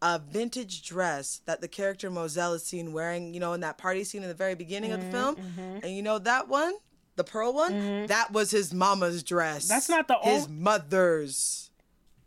[0.01, 4.03] a vintage dress that the character Moselle is seen wearing, you know, in that party
[4.03, 5.35] scene in the very beginning of the mm-hmm, film.
[5.35, 5.77] Mm-hmm.
[5.83, 6.73] And you know that one,
[7.15, 8.05] the pearl one, mm-hmm.
[8.07, 9.67] that was his mama's dress.
[9.67, 11.71] That's not the his ol- mother's.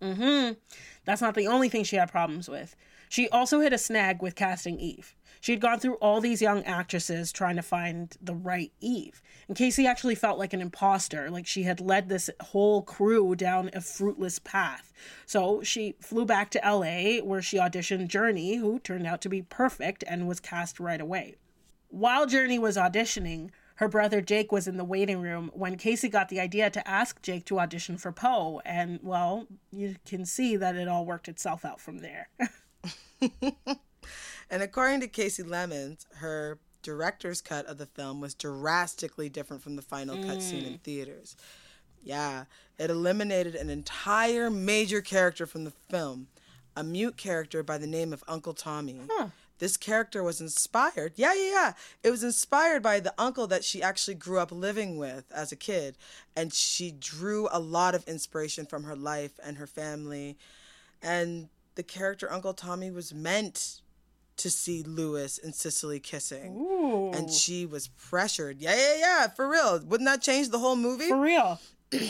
[0.02, 0.56] Mhm.
[1.04, 2.74] That's not the only thing she had problems with.
[3.10, 5.16] She also hit a snag with casting Eve.
[5.40, 9.20] She had gone through all these young actresses trying to find the right Eve.
[9.48, 13.68] And Kasi actually felt like an imposter, like she had led this whole crew down
[13.72, 14.92] a fruitless path.
[15.26, 19.42] So she flew back to LA where she auditioned Journey, who turned out to be
[19.42, 21.34] perfect and was cast right away.
[21.88, 26.28] While Journey was auditioning, her brother Jake was in the waiting room when Kasi got
[26.28, 30.76] the idea to ask Jake to audition for Poe, and well, you can see that
[30.76, 32.28] it all worked itself out from there.
[34.50, 39.76] And according to Kasi Lemmons, her director's cut of the film was drastically different from
[39.76, 40.80] the final cut scene in mm.
[40.80, 41.36] theaters.
[42.02, 42.44] Yeah,
[42.78, 46.28] it eliminated an entire major character from the film,
[46.74, 49.00] a mute character by the name of Uncle Tommy.
[49.58, 51.12] This character was inspired.
[51.16, 51.72] Yeah, yeah, yeah.
[52.02, 55.56] It was inspired by the uncle that she actually grew up living with as a
[55.56, 55.98] kid.
[56.34, 60.38] And she drew a lot of inspiration from her life and her family.
[61.02, 61.50] And
[61.80, 63.80] the character Uncle Tommy was meant
[64.36, 66.54] to see Lewis and Cicely kissing.
[67.14, 68.60] And she was pressured.
[68.60, 69.80] Yeah, yeah, yeah, for real.
[69.82, 71.08] Wouldn't that change the whole movie?
[71.08, 71.58] For real.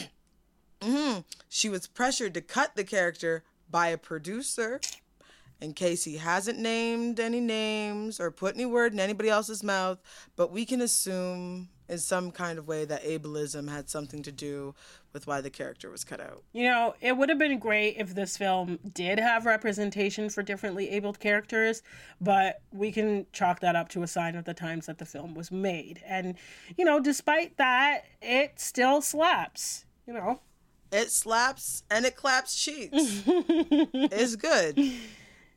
[0.81, 1.21] Mm-hmm.
[1.51, 4.81] she was pressured to cut the character by a producer.
[5.61, 9.99] In case he hasn't named any names or put any word in anybody else's mouth,
[10.37, 14.75] but we can assume in some kind of way that ableism had something to do
[15.13, 16.43] with why the character was cut out.
[16.53, 20.91] You know, it would have been great if this film did have representation for differently
[20.91, 21.83] abled characters,
[22.21, 25.35] but we can chalk that up to a sign of the times that the film
[25.35, 26.03] was made.
[26.07, 26.37] And,
[26.77, 30.41] you know, despite that, it still slaps, you know.
[30.93, 33.23] It slaps and it claps cheeks.
[33.27, 34.79] it's good.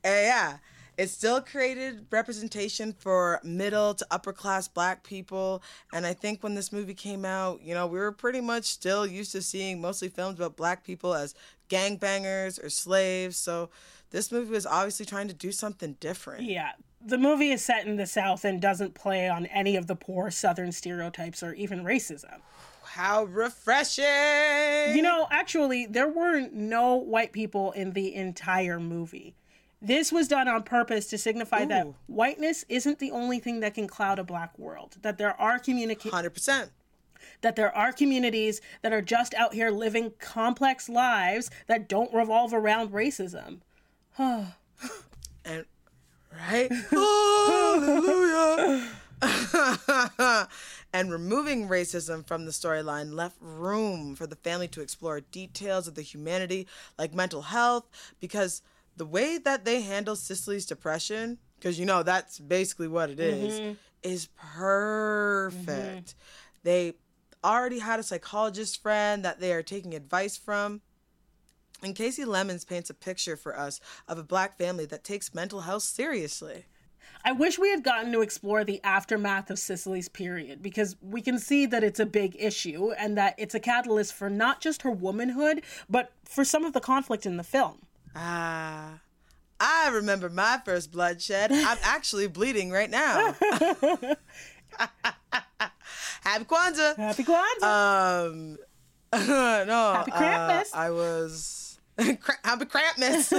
[0.05, 0.57] And yeah,
[0.97, 5.63] it still created representation for middle to upper class black people.
[5.91, 9.05] And I think when this movie came out, you know, we were pretty much still
[9.05, 11.33] used to seeing mostly films about black people as
[11.69, 13.37] gangbangers or slaves.
[13.37, 13.69] So
[14.11, 16.43] this movie was obviously trying to do something different.
[16.43, 16.73] Yeah.
[17.05, 20.31] The movie is set in the South and doesn't play on any of the poor
[20.31, 22.39] Southern stereotypes or even racism.
[22.83, 24.95] How refreshing!
[24.95, 29.35] You know, actually, there were no white people in the entire movie.
[29.83, 33.85] This was done on purpose to signify that whiteness isn't the only thing that can
[33.85, 34.95] cloud a black world.
[35.01, 36.69] That there are communica- 100%.
[37.41, 42.53] that there are communities that are just out here living complex lives that don't revolve
[42.53, 43.59] around racism.
[45.45, 45.65] And
[46.49, 46.71] right?
[46.89, 48.87] Hallelujah.
[50.93, 55.95] and removing racism from the storyline left room for the family to explore details of
[55.95, 56.65] the humanity
[56.97, 57.85] like mental health
[58.21, 58.61] because
[58.95, 63.57] the way that they handle Cicely's depression because you know that's basically what it is,
[63.57, 63.73] mm-hmm.
[64.03, 65.65] is perfect.
[65.65, 66.59] Mm-hmm.
[66.63, 66.93] They
[67.41, 70.81] already had a psychologist friend that they are taking advice from.
[71.81, 73.79] And Kasi Lemmons paints a picture for us
[74.09, 76.65] of a black family that takes mental health seriously.
[77.25, 81.39] I wish we had gotten to explore the aftermath of Cicely's period because we can
[81.39, 84.91] see that it's a big issue and that it's a catalyst for not just her
[84.91, 87.79] womanhood, but for some of the conflict in the film.
[88.15, 88.99] Ah,
[89.59, 91.51] I remember my first bloodshed.
[91.51, 93.35] I'm actually bleeding right now.
[96.21, 96.95] Happy Kwanzaa.
[96.95, 98.27] Happy Kwanzaa!
[98.27, 98.57] Um,
[99.13, 99.93] no.
[99.93, 100.73] Happy uh, Krampus.
[100.73, 101.79] I was.
[101.97, 103.31] Happy Krampus.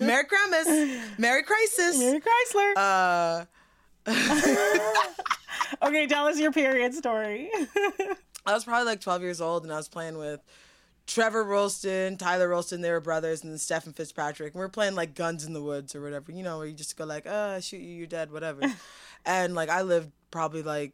[0.00, 1.18] Merry Krampus.
[1.18, 1.98] Merry Crisis.
[1.98, 2.72] Mary Chrysler.
[2.76, 3.44] Uh,
[5.86, 7.50] okay, tell us your period story.
[8.46, 10.40] I was probably like 12 years old and I was playing with
[11.08, 14.52] Trevor Rolston, Tyler Rolston, they were brothers, and then Stephen Fitzpatrick.
[14.52, 16.74] And we were playing like Guns in the Woods or whatever, you know, where you
[16.74, 18.60] just go like, uh, I shoot you, you're dead, whatever.
[19.24, 20.92] and like I lived probably like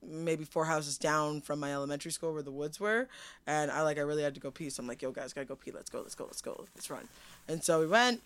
[0.00, 3.08] maybe four houses down from my elementary school where the woods were,
[3.48, 4.70] and I like I really had to go pee.
[4.70, 5.72] So I'm like, yo guys, gotta go pee.
[5.72, 7.08] Let's go, let's go, let's go, let's run.
[7.48, 8.22] And so we went.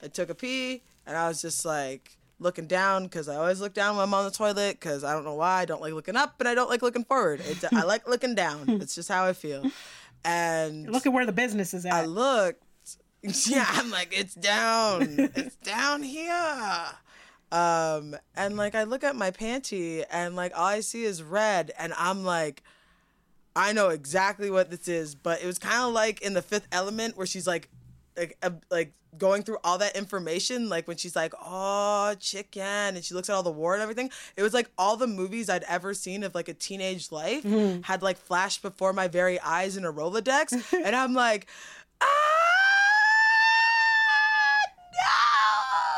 [0.00, 3.74] I took a pee, and I was just like looking down because I always look
[3.74, 6.14] down when I'm on the toilet because I don't know why I don't like looking
[6.14, 7.40] up, but I don't like looking forward.
[7.44, 8.68] It's, I like looking down.
[8.80, 9.64] It's just how I feel.
[10.28, 11.92] And Look at where the business is at.
[11.92, 12.62] I looked.
[13.46, 15.30] Yeah, I'm like, it's down.
[15.34, 16.86] it's down here.
[17.50, 21.72] Um, and like I look at my panty and like all I see is red
[21.78, 22.62] and I'm like
[23.56, 26.68] I know exactly what this is, but it was kind of like in the fifth
[26.70, 27.68] element where she's like
[28.18, 33.02] like uh, like going through all that information like when she's like oh chicken and
[33.04, 35.64] she looks at all the war and everything it was like all the movies i'd
[35.64, 37.42] ever seen of like a teenage life
[37.84, 40.52] had like flashed before my very eyes in a rolodex
[40.84, 41.46] and i'm like
[42.00, 42.06] ah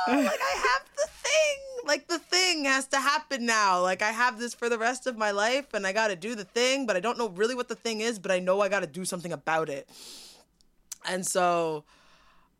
[0.06, 0.22] no!
[0.22, 1.86] Like i have the thing!
[1.86, 3.82] Like the thing has to happen now!
[3.82, 6.44] Like i have this for the rest of my life and i gotta do the
[6.44, 8.86] thing but i don't know really what the thing is but i know i gotta
[8.86, 9.88] do something about it.
[11.08, 11.84] And so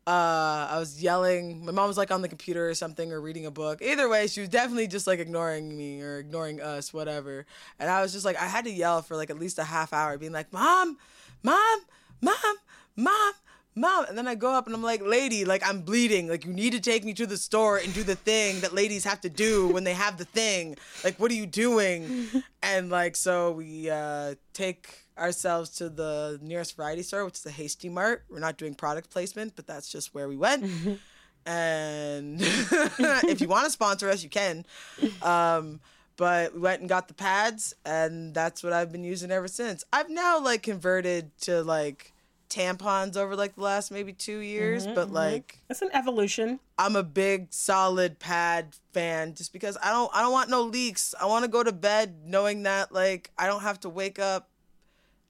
[0.07, 1.63] uh, I was yelling.
[1.63, 3.81] My mom was like on the computer or something or reading a book.
[3.83, 7.45] Either way, she was definitely just like ignoring me or ignoring us, whatever.
[7.79, 9.93] And I was just like, I had to yell for like at least a half
[9.93, 10.97] hour, being like, Mom,
[11.43, 11.81] Mom,
[12.19, 12.55] Mom,
[12.95, 13.33] Mom,
[13.75, 14.05] Mom.
[14.09, 16.27] And then I go up and I'm like, Lady, like I'm bleeding.
[16.27, 19.03] Like you need to take me to the store and do the thing that ladies
[19.03, 20.77] have to do when they have the thing.
[21.03, 22.27] Like, what are you doing?
[22.63, 27.51] and like, so we uh, take ourselves to the nearest variety store, which is the
[27.51, 28.23] Hasty Mart.
[28.29, 30.65] We're not doing product placement, but that's just where we went.
[31.45, 34.65] and if you want to sponsor us, you can.
[35.21, 35.79] Um,
[36.17, 39.83] but we went and got the pads, and that's what I've been using ever since.
[39.91, 42.13] I've now like converted to like
[42.51, 46.59] tampons over like the last maybe two years, but like It's an evolution.
[46.77, 51.15] I'm a big solid pad fan just because I don't I don't want no leaks.
[51.19, 54.49] I want to go to bed knowing that like I don't have to wake up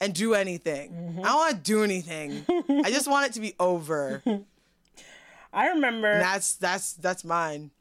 [0.02, 1.20] and do anything.
[1.20, 2.44] I don't want to do anything.
[2.84, 4.22] I just want it to be over.
[5.54, 7.72] I remember that's that's that's mine.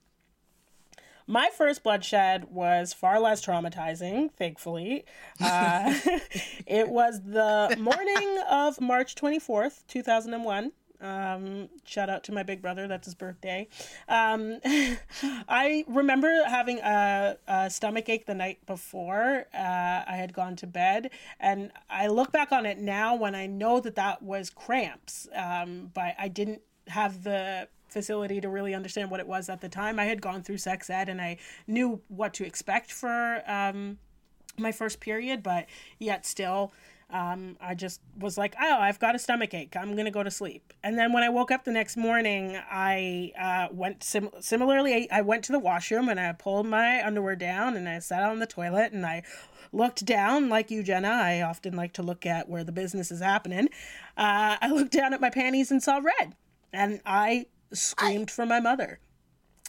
[1.27, 5.05] my first bloodshed was far less traumatizing, thankfully.
[5.41, 5.95] Uh,
[6.67, 10.73] it was the morning of March 24th, 2001.
[11.01, 12.87] Um, shout out to my big brother.
[12.87, 13.69] That's his birthday.
[14.09, 14.61] Um,
[15.49, 19.59] I remember having a, a stomach ache the night before uh,
[20.07, 23.81] I had gone to bed, and I look back on it now when I know
[23.81, 25.29] that that was cramps.
[25.35, 29.69] Um, but I didn't have the facility to really understand what it was at the
[29.69, 29.99] time.
[29.99, 33.99] I had gone through sex ed, and I knew what to expect for um,
[34.59, 35.67] my first period, but
[35.99, 36.73] yet still.
[37.13, 39.77] Um, I just was like, oh, I've got a stomach ache.
[39.77, 40.73] I'm gonna go to sleep.
[40.83, 44.95] And then when I woke up the next morning, I uh, went sim- similarly.
[44.95, 48.23] I, I went to the washroom and I pulled my underwear down and I sat
[48.23, 49.23] on the toilet and I
[49.73, 51.09] looked down like you, Jenna.
[51.09, 53.69] I often like to look at where the business is happening.
[54.17, 56.35] Uh, I looked down at my panties and saw red,
[56.73, 59.01] and I screamed for my mother.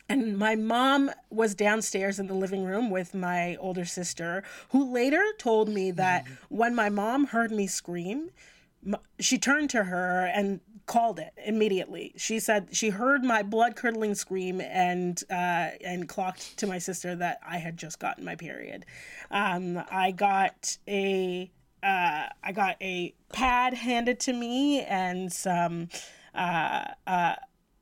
[0.09, 5.23] And my mom was downstairs in the living room with my older sister, who later
[5.37, 8.29] told me that when my mom heard me scream,
[9.19, 12.13] she turned to her and called it immediately.
[12.17, 17.15] She said she heard my blood curdling scream and uh, and clocked to my sister
[17.15, 18.85] that I had just gotten my period.
[19.29, 21.49] Um, I got a
[21.83, 25.89] uh, I got a pad handed to me and some.
[26.33, 27.35] Uh, uh,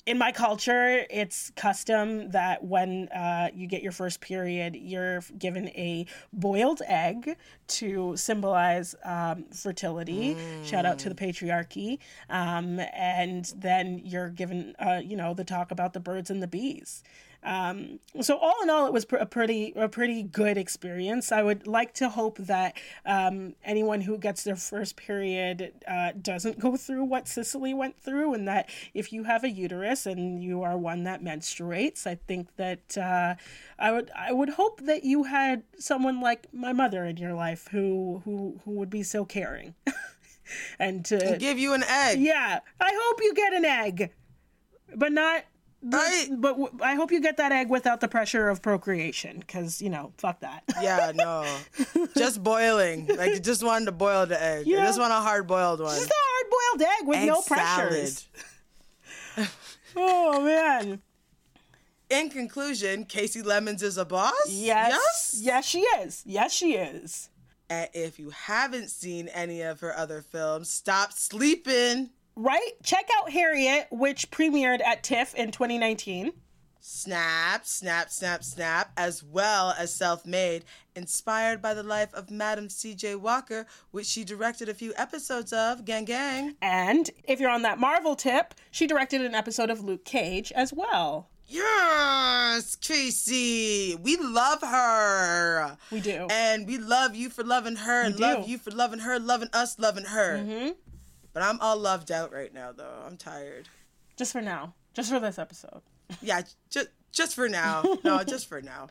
[0.10, 5.68] in my culture, it's custom that when uh, you get your first period, you're given
[5.70, 7.38] a boiled egg
[7.68, 10.36] to symbolize um, fertility.
[10.64, 12.00] Shout out to the patriarchy.
[12.28, 16.48] Um, and then you're given, uh, you know, the talk about the birds and the
[16.48, 17.04] bees.
[17.42, 21.32] Um, so all in all, it was pr- a pretty a pretty good experience.
[21.32, 22.76] I would like to hope that
[23.06, 28.34] um, anyone who gets their first period uh, doesn't go through what Cisely went through,
[28.34, 32.56] and that if you have a uterus and you are one that menstruates, I think
[32.58, 33.36] that uh,
[33.78, 37.70] I would I would hope that you had someone like my mother in your life
[37.72, 39.76] who who who would be so caring.
[40.80, 42.20] and to Give you an egg.
[42.20, 44.12] yeah, I hope you get an egg,
[44.96, 45.46] but not.
[45.82, 46.28] Right.
[46.30, 49.90] But w- I hope you get that egg without the pressure of procreation, because you
[49.90, 50.64] know, fuck that.
[50.82, 51.46] Yeah, no.
[52.18, 53.08] just boiling.
[53.08, 54.68] Like you just wanted to boil the egg.
[54.68, 55.96] I just want a hard boiled one.
[55.98, 57.90] Just a hard boiled egg with Egg no salad.
[57.90, 58.28] pressures.
[59.96, 61.02] Oh man.
[62.10, 64.34] In conclusion, Kasi Lemmons is a boss?
[64.48, 65.40] Yes.
[65.42, 66.24] Yes, she is.
[66.26, 67.30] Yes, she is.
[67.70, 72.10] And if you haven't seen any of her other films, stop sleeping.
[72.42, 72.72] Right?
[72.84, 76.32] Check out Harriet, which premiered at TIFF in 2019.
[76.80, 80.64] Snap, snap, snap, snap, as well as Self Made,
[80.96, 83.16] inspired by the life of Madam C.J.
[83.16, 85.84] Walker, which she directed a few episodes of.
[85.84, 86.56] Gang, gang.
[86.62, 90.72] And if you're on that Marvel tip, she directed an episode of Luke Cage as
[90.72, 91.28] well.
[91.46, 93.98] Yes, Tracy.
[94.02, 95.78] We love her.
[95.92, 96.28] We do.
[96.32, 98.22] And we love you for loving her and do.
[98.22, 100.38] love you for loving her, loving us, loving her.
[100.38, 100.70] Mm-hmm.
[101.34, 103.04] But I'm all loved out right now, though.
[103.06, 103.70] I'm tired.
[104.18, 104.74] Just for now.
[104.94, 105.82] Just for this episode.
[106.22, 107.84] Yeah, just just for now.
[108.04, 108.88] No, just for now.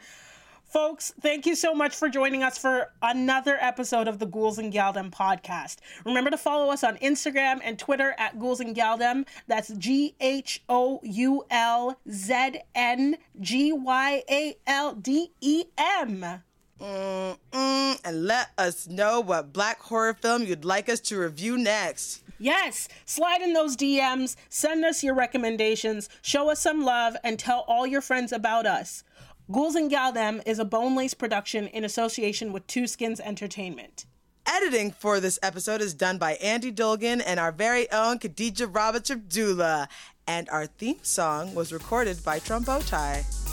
[0.64, 4.70] Folks, thank you so much for joining us for another episode of the Ghouls and
[4.70, 5.76] Gyaldem podcast.
[6.04, 9.26] Remember to follow us on Instagram and Twitter at Ghouls and Gyaldem.
[9.46, 16.42] That's G H O U L Z N G Y A L D E M.
[16.78, 22.22] Mm-mm, and let us know what black horror film you'd like us to review next.
[22.38, 27.64] Yes, slide in those DMs, send us your recommendations, show us some love, and tell
[27.66, 29.02] all your friends about us.
[29.50, 34.04] Ghouls and Gyaldem is a Bone Lace production in association with Two Skins Entertainment.
[34.46, 39.10] Editing for this episode is done by Andy Dolgan and our very own Khadija Roberts
[39.10, 39.88] Abdullah.
[40.26, 43.47] And our theme song was recorded by Trombowtie.